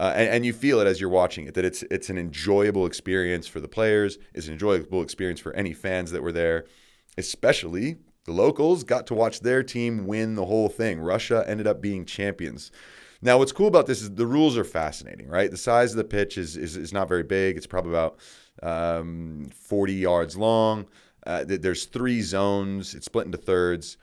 Uh, 0.00 0.12
and, 0.14 0.28
and, 0.28 0.46
you 0.46 0.52
feel 0.52 0.78
it 0.78 0.86
as 0.86 1.00
you're 1.00 1.10
watching 1.10 1.46
it 1.48 1.54
that 1.54 1.64
it's 1.64 1.82
it's 1.90 2.08
an 2.08 2.16
enjoyable 2.16 2.86
experience 2.86 3.48
for 3.48 3.58
the 3.58 3.66
players. 3.66 4.16
It's 4.32 4.46
an 4.46 4.52
enjoyable 4.52 5.02
experience 5.02 5.40
for 5.40 5.52
any 5.54 5.72
fans 5.72 6.12
that 6.12 6.22
were 6.22 6.30
there, 6.30 6.66
especially 7.16 7.96
the 8.24 8.32
locals 8.32 8.84
got 8.84 9.08
to 9.08 9.14
watch 9.14 9.40
their 9.40 9.62
team 9.62 10.06
win 10.06 10.36
the 10.36 10.44
whole 10.44 10.68
thing. 10.68 11.00
Russia 11.00 11.44
ended 11.48 11.66
up 11.66 11.80
being 11.80 12.04
champions. 12.04 12.70
Now, 13.20 13.38
what's 13.38 13.50
cool 13.50 13.66
about 13.66 13.86
this 13.86 14.00
is 14.00 14.14
the 14.14 14.26
rules 14.26 14.56
are 14.56 14.64
fascinating, 14.64 15.28
right? 15.28 15.50
The 15.50 15.56
size 15.56 15.90
of 15.90 15.96
the 15.96 16.04
pitch 16.04 16.38
is 16.38 16.56
is, 16.56 16.76
is 16.76 16.92
not 16.92 17.08
very 17.08 17.24
big. 17.24 17.56
It's 17.56 17.66
probably 17.66 17.90
about 17.90 18.18
um, 18.62 19.48
40 19.52 19.94
yards 19.94 20.36
long. 20.36 20.86
Uh, 21.26 21.44
there's 21.44 21.86
three 21.86 22.22
zones. 22.22 22.94
It's 22.94 23.06
split 23.06 23.26
into 23.26 23.38
thirds. 23.38 23.96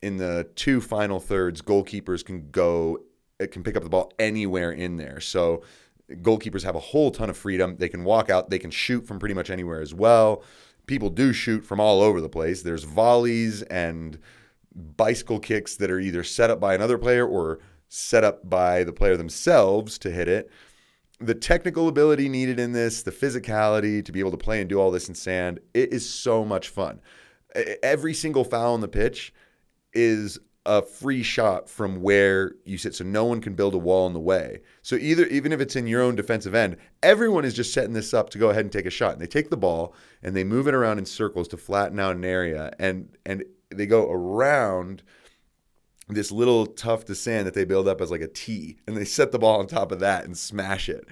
In 0.00 0.16
the 0.16 0.48
two 0.54 0.80
final 0.80 1.20
thirds, 1.20 1.60
goalkeepers 1.60 2.24
can 2.24 2.50
go 2.50 3.02
it 3.38 3.52
can 3.52 3.62
pick 3.62 3.76
up 3.76 3.82
the 3.82 3.88
ball 3.88 4.12
anywhere 4.18 4.72
in 4.72 4.96
there. 4.96 5.20
So 5.20 5.62
goalkeepers 6.10 6.64
have 6.64 6.74
a 6.74 6.80
whole 6.80 7.10
ton 7.10 7.30
of 7.30 7.36
freedom. 7.36 7.76
They 7.76 7.88
can 7.88 8.04
walk 8.04 8.30
out, 8.30 8.50
they 8.50 8.58
can 8.58 8.70
shoot 8.70 9.06
from 9.06 9.18
pretty 9.18 9.34
much 9.34 9.50
anywhere 9.50 9.80
as 9.80 9.94
well. 9.94 10.42
People 10.86 11.10
do 11.10 11.32
shoot 11.32 11.64
from 11.64 11.80
all 11.80 12.00
over 12.00 12.20
the 12.20 12.28
place. 12.28 12.62
There's 12.62 12.84
volleys 12.84 13.62
and 13.62 14.18
bicycle 14.74 15.38
kicks 15.38 15.76
that 15.76 15.90
are 15.90 16.00
either 16.00 16.24
set 16.24 16.50
up 16.50 16.60
by 16.60 16.74
another 16.74 16.98
player 16.98 17.26
or 17.26 17.58
set 17.88 18.24
up 18.24 18.48
by 18.48 18.84
the 18.84 18.92
player 18.92 19.16
themselves 19.16 19.98
to 19.98 20.10
hit 20.10 20.28
it. 20.28 20.50
The 21.20 21.34
technical 21.34 21.88
ability 21.88 22.28
needed 22.28 22.60
in 22.60 22.72
this, 22.72 23.02
the 23.02 23.10
physicality 23.10 24.04
to 24.04 24.12
be 24.12 24.20
able 24.20 24.30
to 24.30 24.36
play 24.36 24.60
and 24.60 24.68
do 24.68 24.80
all 24.80 24.90
this 24.90 25.08
in 25.08 25.14
sand, 25.14 25.58
it 25.74 25.92
is 25.92 26.08
so 26.08 26.44
much 26.44 26.68
fun. 26.68 27.00
Every 27.82 28.14
single 28.14 28.44
foul 28.44 28.74
on 28.74 28.80
the 28.80 28.88
pitch 28.88 29.32
is 29.92 30.38
a 30.68 30.82
free 30.82 31.22
shot 31.22 31.68
from 31.68 32.02
where 32.02 32.52
you 32.66 32.76
sit 32.76 32.94
so 32.94 33.02
no 33.02 33.24
one 33.24 33.40
can 33.40 33.54
build 33.54 33.74
a 33.74 33.78
wall 33.78 34.06
in 34.06 34.12
the 34.12 34.20
way. 34.20 34.60
So 34.82 34.96
either 34.96 35.26
even 35.28 35.50
if 35.50 35.60
it's 35.60 35.76
in 35.76 35.86
your 35.86 36.02
own 36.02 36.14
defensive 36.14 36.54
end, 36.54 36.76
everyone 37.02 37.46
is 37.46 37.54
just 37.54 37.72
setting 37.72 37.94
this 37.94 38.12
up 38.12 38.28
to 38.30 38.38
go 38.38 38.50
ahead 38.50 38.66
and 38.66 38.72
take 38.72 38.84
a 38.84 38.90
shot. 38.90 39.12
And 39.12 39.20
they 39.20 39.26
take 39.26 39.48
the 39.48 39.56
ball 39.56 39.94
and 40.22 40.36
they 40.36 40.44
move 40.44 40.68
it 40.68 40.74
around 40.74 40.98
in 40.98 41.06
circles 41.06 41.48
to 41.48 41.56
flatten 41.56 41.98
out 41.98 42.16
an 42.16 42.24
area 42.24 42.70
and 42.78 43.16
and 43.24 43.44
they 43.70 43.86
go 43.86 44.10
around 44.10 45.02
this 46.08 46.30
little 46.30 46.66
tuft 46.66 47.08
of 47.08 47.16
sand 47.16 47.46
that 47.46 47.54
they 47.54 47.64
build 47.64 47.88
up 47.88 48.02
as 48.02 48.10
like 48.10 48.20
a 48.20 48.28
T 48.28 48.78
and 48.86 48.94
they 48.94 49.06
set 49.06 49.32
the 49.32 49.38
ball 49.38 49.60
on 49.60 49.66
top 49.66 49.90
of 49.90 50.00
that 50.00 50.26
and 50.26 50.36
smash 50.36 50.90
it. 50.90 51.06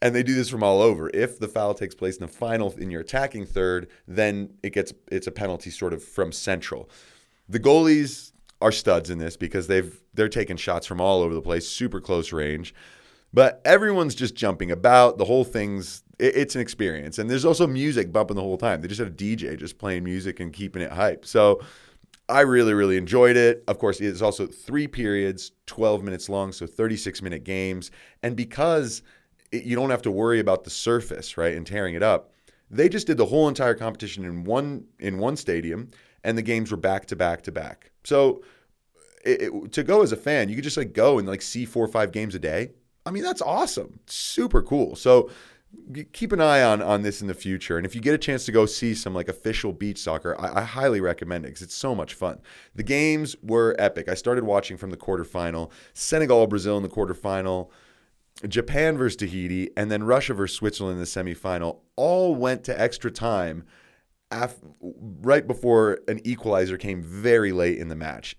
And 0.00 0.14
they 0.14 0.22
do 0.22 0.34
this 0.34 0.48
from 0.48 0.62
all 0.62 0.80
over. 0.80 1.10
If 1.12 1.40
the 1.40 1.48
foul 1.48 1.74
takes 1.74 1.94
place 1.94 2.16
in 2.16 2.22
the 2.22 2.32
final 2.32 2.72
in 2.72 2.90
your 2.90 3.00
attacking 3.00 3.46
third, 3.46 3.88
then 4.06 4.54
it 4.62 4.70
gets 4.72 4.92
it's 5.10 5.26
a 5.26 5.32
penalty 5.32 5.70
sort 5.70 5.92
of 5.92 6.04
from 6.04 6.30
central. 6.30 6.88
The 7.52 7.60
goalies 7.60 8.32
are 8.62 8.72
studs 8.72 9.10
in 9.10 9.18
this 9.18 9.36
because 9.36 9.66
they've 9.66 10.00
they're 10.14 10.30
taking 10.30 10.56
shots 10.56 10.86
from 10.86 11.02
all 11.02 11.20
over 11.20 11.34
the 11.34 11.42
place, 11.42 11.68
super 11.68 12.00
close 12.00 12.32
range. 12.32 12.74
But 13.34 13.60
everyone's 13.66 14.14
just 14.14 14.34
jumping 14.34 14.70
about. 14.70 15.18
The 15.18 15.26
whole 15.26 15.44
thing's 15.44 16.02
it, 16.18 16.34
it's 16.34 16.54
an 16.54 16.62
experience, 16.62 17.18
and 17.18 17.28
there's 17.28 17.44
also 17.44 17.66
music 17.66 18.10
bumping 18.10 18.36
the 18.36 18.42
whole 18.42 18.56
time. 18.56 18.80
They 18.80 18.88
just 18.88 19.00
had 19.00 19.08
a 19.08 19.10
DJ 19.10 19.58
just 19.58 19.76
playing 19.76 20.02
music 20.02 20.40
and 20.40 20.50
keeping 20.50 20.80
it 20.80 20.92
hype. 20.92 21.26
So 21.26 21.60
I 22.26 22.40
really 22.40 22.72
really 22.72 22.96
enjoyed 22.96 23.36
it. 23.36 23.64
Of 23.68 23.78
course, 23.78 24.00
it's 24.00 24.22
also 24.22 24.46
three 24.46 24.86
periods, 24.86 25.52
12 25.66 26.02
minutes 26.02 26.30
long, 26.30 26.52
so 26.52 26.66
36 26.66 27.20
minute 27.20 27.44
games, 27.44 27.90
and 28.22 28.34
because 28.34 29.02
it, 29.50 29.64
you 29.64 29.76
don't 29.76 29.90
have 29.90 30.02
to 30.02 30.10
worry 30.10 30.40
about 30.40 30.64
the 30.64 30.70
surface, 30.70 31.36
right, 31.36 31.54
and 31.54 31.66
tearing 31.66 31.96
it 31.96 32.02
up. 32.02 32.32
They 32.70 32.88
just 32.88 33.06
did 33.06 33.18
the 33.18 33.26
whole 33.26 33.48
entire 33.48 33.74
competition 33.74 34.24
in 34.24 34.44
one 34.44 34.86
in 34.98 35.18
one 35.18 35.36
stadium, 35.36 35.90
and 36.24 36.36
the 36.36 36.42
games 36.42 36.70
were 36.70 36.76
back 36.76 37.06
to 37.06 37.16
back 37.16 37.42
to 37.42 37.52
back. 37.52 37.90
So 38.04 38.42
it, 39.24 39.42
it, 39.42 39.72
to 39.72 39.82
go 39.82 40.02
as 40.02 40.12
a 40.12 40.16
fan, 40.16 40.48
you 40.48 40.54
could 40.54 40.64
just 40.64 40.76
like 40.76 40.92
go 40.92 41.18
and 41.18 41.28
like 41.28 41.42
see 41.42 41.64
four 41.64 41.84
or 41.84 41.88
five 41.88 42.12
games 42.12 42.34
a 42.34 42.38
day. 42.38 42.70
I 43.04 43.10
mean, 43.10 43.22
that's 43.22 43.42
awesome. 43.42 44.00
Super 44.06 44.62
cool. 44.62 44.96
So 44.96 45.30
keep 46.12 46.32
an 46.32 46.40
eye 46.40 46.62
on 46.62 46.82
on 46.82 47.02
this 47.02 47.20
in 47.20 47.28
the 47.28 47.34
future. 47.34 47.76
And 47.76 47.86
if 47.86 47.94
you 47.94 48.00
get 48.00 48.14
a 48.14 48.18
chance 48.18 48.44
to 48.46 48.52
go 48.52 48.66
see 48.66 48.94
some 48.94 49.14
like 49.14 49.28
official 49.28 49.72
beach 49.72 49.98
soccer, 49.98 50.38
I, 50.40 50.60
I 50.60 50.64
highly 50.64 51.00
recommend 51.00 51.44
it 51.44 51.48
because 51.48 51.62
it's 51.62 51.74
so 51.74 51.94
much 51.94 52.14
fun. 52.14 52.40
The 52.74 52.82
games 52.82 53.36
were 53.42 53.74
epic. 53.78 54.08
I 54.08 54.14
started 54.14 54.44
watching 54.44 54.76
from 54.76 54.90
the 54.90 54.96
quarterfinal, 54.96 55.70
Senegal, 55.94 56.46
Brazil 56.46 56.76
in 56.76 56.82
the 56.82 56.88
quarterfinal. 56.88 57.70
Japan 58.48 58.96
versus 58.96 59.16
Tahiti, 59.16 59.70
and 59.76 59.90
then 59.90 60.02
Russia 60.02 60.34
versus 60.34 60.56
Switzerland 60.56 60.94
in 60.94 61.00
the 61.00 61.04
semifinal 61.04 61.80
all 61.96 62.34
went 62.34 62.64
to 62.64 62.80
extra 62.80 63.10
time 63.10 63.64
af- 64.32 64.58
right 64.80 65.46
before 65.46 66.00
an 66.08 66.20
equalizer 66.24 66.76
came 66.76 67.02
very 67.02 67.52
late 67.52 67.78
in 67.78 67.88
the 67.88 67.96
match 67.96 68.36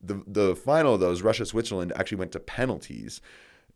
the 0.00 0.22
the 0.26 0.56
final 0.56 0.94
of 0.94 1.00
those, 1.00 1.22
Russia 1.22 1.46
Switzerland, 1.46 1.92
actually 1.96 2.18
went 2.18 2.32
to 2.32 2.40
penalties. 2.40 3.20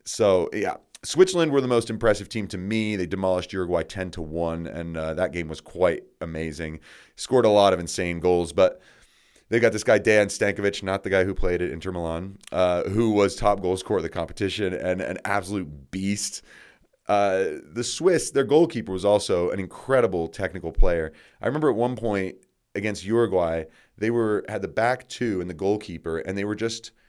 So 0.05 0.49
yeah, 0.53 0.77
Switzerland 1.03 1.53
were 1.53 1.61
the 1.61 1.69
most 1.69 1.91
impressive 1.91 2.29
team 2.29 2.47
to 2.49 2.59
me. 2.59 2.97
They 2.97 3.07
demolished 3.07 3.53
Uruguay 3.53 3.83
10 3.83 4.11
to 4.13 4.23
1, 4.23 4.67
and 4.67 4.97
uh, 4.97 5.15
that 5.15 5.33
game 5.33 5.49
was 5.49 5.61
quite 5.61 6.05
amazing. 6.21 6.81
Scored 7.17 7.45
a 7.45 7.51
lot 7.51 7.73
of 7.73 7.81
insane 7.81 8.21
goals, 8.21 8.53
but 8.53 8.81
they 9.51 9.61
got 9.61 9.73
this 9.73 9.85
guy, 9.85 9.99
Dejan 9.99 10.27
Stankovic, 10.27 10.83
not 10.83 11.03
the 11.05 11.11
guy 11.11 11.25
who 11.25 11.35
played 11.35 11.61
at 11.61 11.71
Inter 11.71 11.93
Milan, 11.93 12.39
uh, 12.51 12.85
who 12.85 13.11
was 13.11 13.37
top 13.37 13.61
goal 13.61 13.77
scorer 13.77 13.99
of 13.99 14.03
the 14.03 14.09
competition 14.09 14.73
and 14.73 15.01
an 15.01 15.19
absolute 15.25 15.91
beast. 15.91 16.43
Uh, 17.09 17.61
the 17.73 17.85
Swiss, 17.85 18.31
their 18.31 18.45
goalkeeper 18.45 18.93
was 18.93 19.05
also 19.05 19.51
an 19.51 19.61
incredible 19.61 20.29
technical 20.29 20.73
player. 20.73 21.13
I 21.43 21.47
remember 21.47 21.71
at 21.71 21.77
one 21.77 21.97
point 21.97 22.37
against 22.75 23.05
Uruguay, 23.05 23.65
they 23.99 24.11
were 24.11 24.45
had 24.49 24.63
the 24.63 24.69
back 24.69 25.09
two 25.09 25.41
and 25.41 25.49
the 25.49 25.55
goalkeeper, 25.55 26.19
and 26.19 26.37
they 26.37 26.45
were 26.45 26.57
just– 26.57 26.93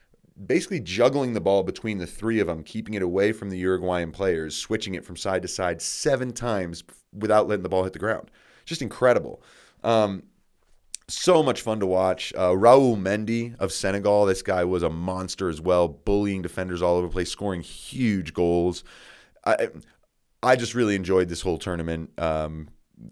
basically 0.47 0.79
juggling 0.79 1.33
the 1.33 1.41
ball 1.41 1.63
between 1.63 1.97
the 1.97 2.07
three 2.07 2.39
of 2.39 2.47
them, 2.47 2.63
keeping 2.63 2.93
it 2.93 3.01
away 3.01 3.31
from 3.31 3.49
the 3.49 3.57
Uruguayan 3.57 4.11
players, 4.11 4.55
switching 4.55 4.95
it 4.95 5.05
from 5.05 5.15
side 5.15 5.41
to 5.41 5.47
side 5.47 5.81
seven 5.81 6.33
times 6.33 6.83
without 7.13 7.47
letting 7.47 7.63
the 7.63 7.69
ball 7.69 7.83
hit 7.83 7.93
the 7.93 7.99
ground. 7.99 8.29
Just 8.65 8.81
incredible. 8.81 9.41
Um, 9.83 10.23
so 11.07 11.43
much 11.43 11.61
fun 11.61 11.79
to 11.79 11.85
watch. 11.85 12.33
Uh, 12.37 12.57
Raoul 12.57 12.97
Mendy 12.97 13.55
of 13.59 13.71
Senegal, 13.71 14.25
this 14.25 14.41
guy 14.41 14.63
was 14.63 14.83
a 14.83 14.89
monster 14.89 15.49
as 15.49 15.61
well, 15.61 15.87
bullying 15.87 16.41
defenders 16.41 16.81
all 16.81 16.97
over 16.97 17.07
the 17.07 17.13
place, 17.13 17.31
scoring 17.31 17.61
huge 17.61 18.33
goals. 18.33 18.83
I, 19.45 19.69
I 20.41 20.55
just 20.55 20.75
really 20.75 20.95
enjoyed 20.95 21.29
this 21.29 21.41
whole 21.41 21.57
tournament. 21.57 22.11
Um, 22.19 22.69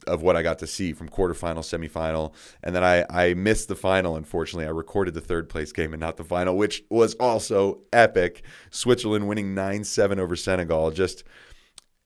of 0.07 0.21
what 0.21 0.35
I 0.35 0.43
got 0.43 0.59
to 0.59 0.67
see 0.67 0.93
from 0.93 1.09
quarterfinal, 1.09 1.59
semifinal, 1.59 2.33
and 2.63 2.75
then 2.75 2.83
I 2.83 3.05
I 3.09 3.33
missed 3.33 3.67
the 3.67 3.75
final. 3.75 4.15
Unfortunately, 4.15 4.65
I 4.65 4.69
recorded 4.69 5.13
the 5.13 5.21
third 5.21 5.49
place 5.49 5.71
game 5.71 5.93
and 5.93 5.99
not 5.99 6.17
the 6.17 6.23
final, 6.23 6.55
which 6.55 6.83
was 6.89 7.15
also 7.15 7.81
epic. 7.91 8.43
Switzerland 8.71 9.27
winning 9.27 9.53
nine 9.53 9.83
seven 9.83 10.19
over 10.19 10.35
Senegal. 10.35 10.91
Just 10.91 11.23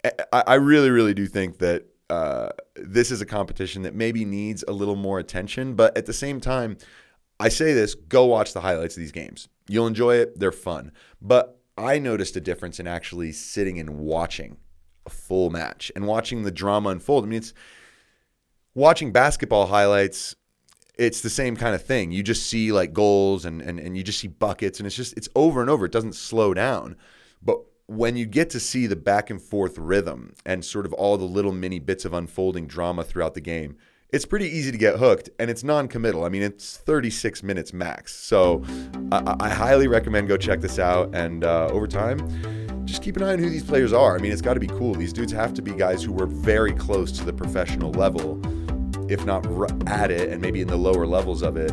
I, 0.03 0.43
I 0.47 0.53
really 0.55 0.89
really 0.89 1.13
do 1.13 1.27
think 1.27 1.59
that 1.59 1.85
uh, 2.09 2.49
this 2.75 3.11
is 3.11 3.21
a 3.21 3.25
competition 3.25 3.81
that 3.83 3.93
maybe 3.93 4.25
needs 4.25 4.63
a 4.67 4.71
little 4.71 4.95
more 4.95 5.19
attention, 5.19 5.75
but 5.75 5.97
at 5.97 6.05
the 6.05 6.13
same 6.13 6.39
time, 6.39 6.77
I 7.39 7.49
say 7.49 7.73
this: 7.73 7.93
go 7.95 8.25
watch 8.25 8.53
the 8.53 8.61
highlights 8.61 8.95
of 8.95 9.01
these 9.01 9.11
games. 9.11 9.49
You'll 9.67 9.87
enjoy 9.87 10.15
it. 10.15 10.39
They're 10.39 10.51
fun, 10.51 10.91
but 11.21 11.56
I 11.77 11.99
noticed 11.99 12.35
a 12.35 12.41
difference 12.41 12.79
in 12.79 12.87
actually 12.87 13.31
sitting 13.31 13.79
and 13.79 13.99
watching 13.99 14.57
a 15.05 15.09
full 15.09 15.49
match 15.49 15.91
and 15.95 16.07
watching 16.07 16.43
the 16.43 16.51
drama 16.51 16.89
unfold. 16.89 17.23
I 17.23 17.27
mean, 17.27 17.37
it's 17.37 17.53
watching 18.73 19.11
basketball 19.11 19.67
highlights. 19.67 20.35
It's 20.97 21.21
the 21.21 21.29
same 21.29 21.55
kind 21.55 21.75
of 21.75 21.83
thing. 21.83 22.11
You 22.11 22.23
just 22.23 22.47
see 22.47 22.71
like 22.71 22.93
goals 22.93 23.45
and, 23.45 23.61
and, 23.61 23.79
and 23.79 23.95
you 23.95 24.03
just 24.03 24.19
see 24.19 24.27
buckets, 24.27 24.79
and 24.79 24.87
it's 24.87 24.95
just, 24.95 25.15
it's 25.15 25.29
over 25.35 25.61
and 25.61 25.69
over. 25.69 25.85
It 25.85 25.91
doesn't 25.91 26.15
slow 26.15 26.55
down. 26.55 26.97
But 27.41 27.59
when 27.85 28.17
you 28.17 28.25
get 28.25 28.49
to 28.49 28.59
see 28.59 28.87
the 28.87 28.95
back 28.95 29.29
and 29.29 29.41
forth 29.41 29.77
rhythm 29.77 30.33
and 30.45 30.65
sort 30.65 30.85
of 30.87 30.93
all 30.93 31.17
the 31.17 31.25
little 31.25 31.51
mini 31.51 31.79
bits 31.79 32.03
of 32.03 32.13
unfolding 32.13 32.65
drama 32.65 33.03
throughout 33.03 33.35
the 33.35 33.41
game, 33.41 33.77
it's 34.11 34.25
pretty 34.25 34.47
easy 34.47 34.71
to 34.71 34.77
get 34.77 34.97
hooked 34.97 35.29
and 35.39 35.49
it's 35.49 35.63
non-committal 35.63 36.23
i 36.23 36.29
mean 36.29 36.41
it's 36.41 36.77
36 36.77 37.43
minutes 37.43 37.73
max 37.73 38.15
so 38.15 38.63
i, 39.11 39.35
I 39.39 39.49
highly 39.49 39.87
recommend 39.87 40.27
go 40.27 40.37
check 40.37 40.61
this 40.61 40.79
out 40.79 41.13
and 41.13 41.43
uh, 41.43 41.67
over 41.71 41.87
time 41.87 42.19
just 42.87 43.03
keep 43.03 43.17
an 43.17 43.23
eye 43.23 43.33
on 43.33 43.39
who 43.39 43.49
these 43.49 43.65
players 43.65 43.91
are. 43.91 44.15
I 44.15 44.19
mean, 44.19 44.31
it's 44.31 44.41
got 44.41 44.53
to 44.53 44.61
be 44.61 44.67
cool. 44.67 44.95
These 44.95 45.11
dudes 45.11 45.33
have 45.33 45.53
to 45.55 45.61
be 45.61 45.73
guys 45.73 46.01
who 46.01 46.13
were 46.13 46.25
very 46.25 46.71
close 46.71 47.11
to 47.13 47.25
the 47.25 47.33
professional 47.33 47.91
level, 47.91 48.39
if 49.11 49.25
not 49.25 49.45
at 49.89 50.09
it, 50.09 50.29
and 50.29 50.41
maybe 50.41 50.61
in 50.61 50.69
the 50.69 50.77
lower 50.77 51.05
levels 51.05 51.41
of 51.41 51.57
it 51.57 51.71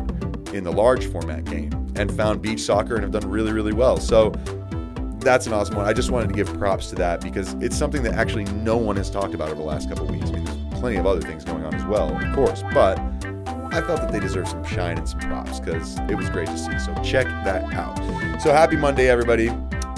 in 0.53 0.65
the 0.65 0.71
large 0.71 1.05
format 1.07 1.45
game, 1.45 1.71
and 1.95 2.15
found 2.15 2.41
beach 2.41 2.59
soccer 2.59 2.95
and 2.95 3.03
have 3.03 3.11
done 3.11 3.29
really, 3.29 3.53
really 3.53 3.73
well. 3.73 3.97
So 3.97 4.31
that's 5.19 5.47
an 5.47 5.53
awesome 5.53 5.75
one. 5.75 5.85
I 5.85 5.93
just 5.93 6.11
wanted 6.11 6.27
to 6.27 6.35
give 6.35 6.53
props 6.59 6.89
to 6.89 6.95
that 6.95 7.21
because 7.21 7.53
it's 7.55 7.77
something 7.77 8.03
that 8.03 8.13
actually 8.13 8.45
no 8.45 8.77
one 8.77 8.95
has 8.97 9.09
talked 9.09 9.33
about 9.33 9.49
over 9.49 9.59
the 9.59 9.67
last 9.67 9.89
couple 9.89 10.05
weeks. 10.07 10.29
I 10.29 10.33
mean, 10.33 10.44
plenty 10.79 10.97
of 10.97 11.05
other 11.05 11.21
things 11.21 11.43
going 11.43 11.65
on 11.65 11.73
as 11.73 11.85
well, 11.85 12.15
of 12.15 12.35
course, 12.35 12.63
but 12.73 12.99
I 13.71 13.81
felt 13.81 14.01
that 14.01 14.11
they 14.11 14.19
deserve 14.19 14.47
some 14.47 14.63
shine 14.63 14.97
and 14.97 15.07
some 15.07 15.19
props 15.19 15.59
because 15.59 15.97
it 16.09 16.15
was 16.15 16.29
great 16.29 16.47
to 16.47 16.57
see. 16.57 16.77
So 16.79 16.93
check 17.03 17.25
that 17.43 17.73
out. 17.73 17.97
So 18.41 18.51
happy 18.51 18.75
Monday, 18.75 19.09
everybody 19.09 19.49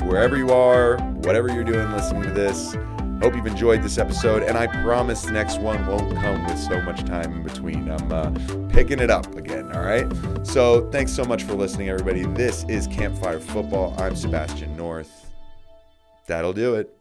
wherever 0.07 0.37
you 0.37 0.49
are, 0.49 0.97
whatever 1.23 1.49
you're 1.49 1.63
doing 1.63 1.91
listening 1.91 2.23
to 2.23 2.31
this. 2.31 2.75
Hope 3.21 3.35
you've 3.35 3.47
enjoyed 3.47 3.81
this 3.81 3.97
episode, 3.97 4.43
and 4.43 4.57
I 4.57 4.67
promise 4.83 5.23
the 5.23 5.31
next 5.31 5.59
one 5.59 5.85
won't 5.87 6.15
come 6.17 6.45
with 6.45 6.59
so 6.59 6.79
much 6.81 7.03
time 7.03 7.33
in 7.33 7.43
between. 7.43 7.89
I'm 7.89 8.11
uh, 8.11 8.69
picking 8.69 8.99
it 8.99 9.09
up 9.09 9.35
again, 9.35 9.71
all 9.71 9.83
right? 9.83 10.07
So 10.45 10.89
thanks 10.91 11.11
so 11.11 11.23
much 11.25 11.43
for 11.43 11.53
listening, 11.53 11.89
everybody. 11.89 12.23
This 12.23 12.63
is 12.65 12.85
Campfire 12.87 13.39
Football. 13.39 13.95
I'm 13.97 14.15
Sebastian 14.15 14.77
North. 14.77 15.31
That'll 16.27 16.53
do 16.53 16.75
it. 16.75 16.96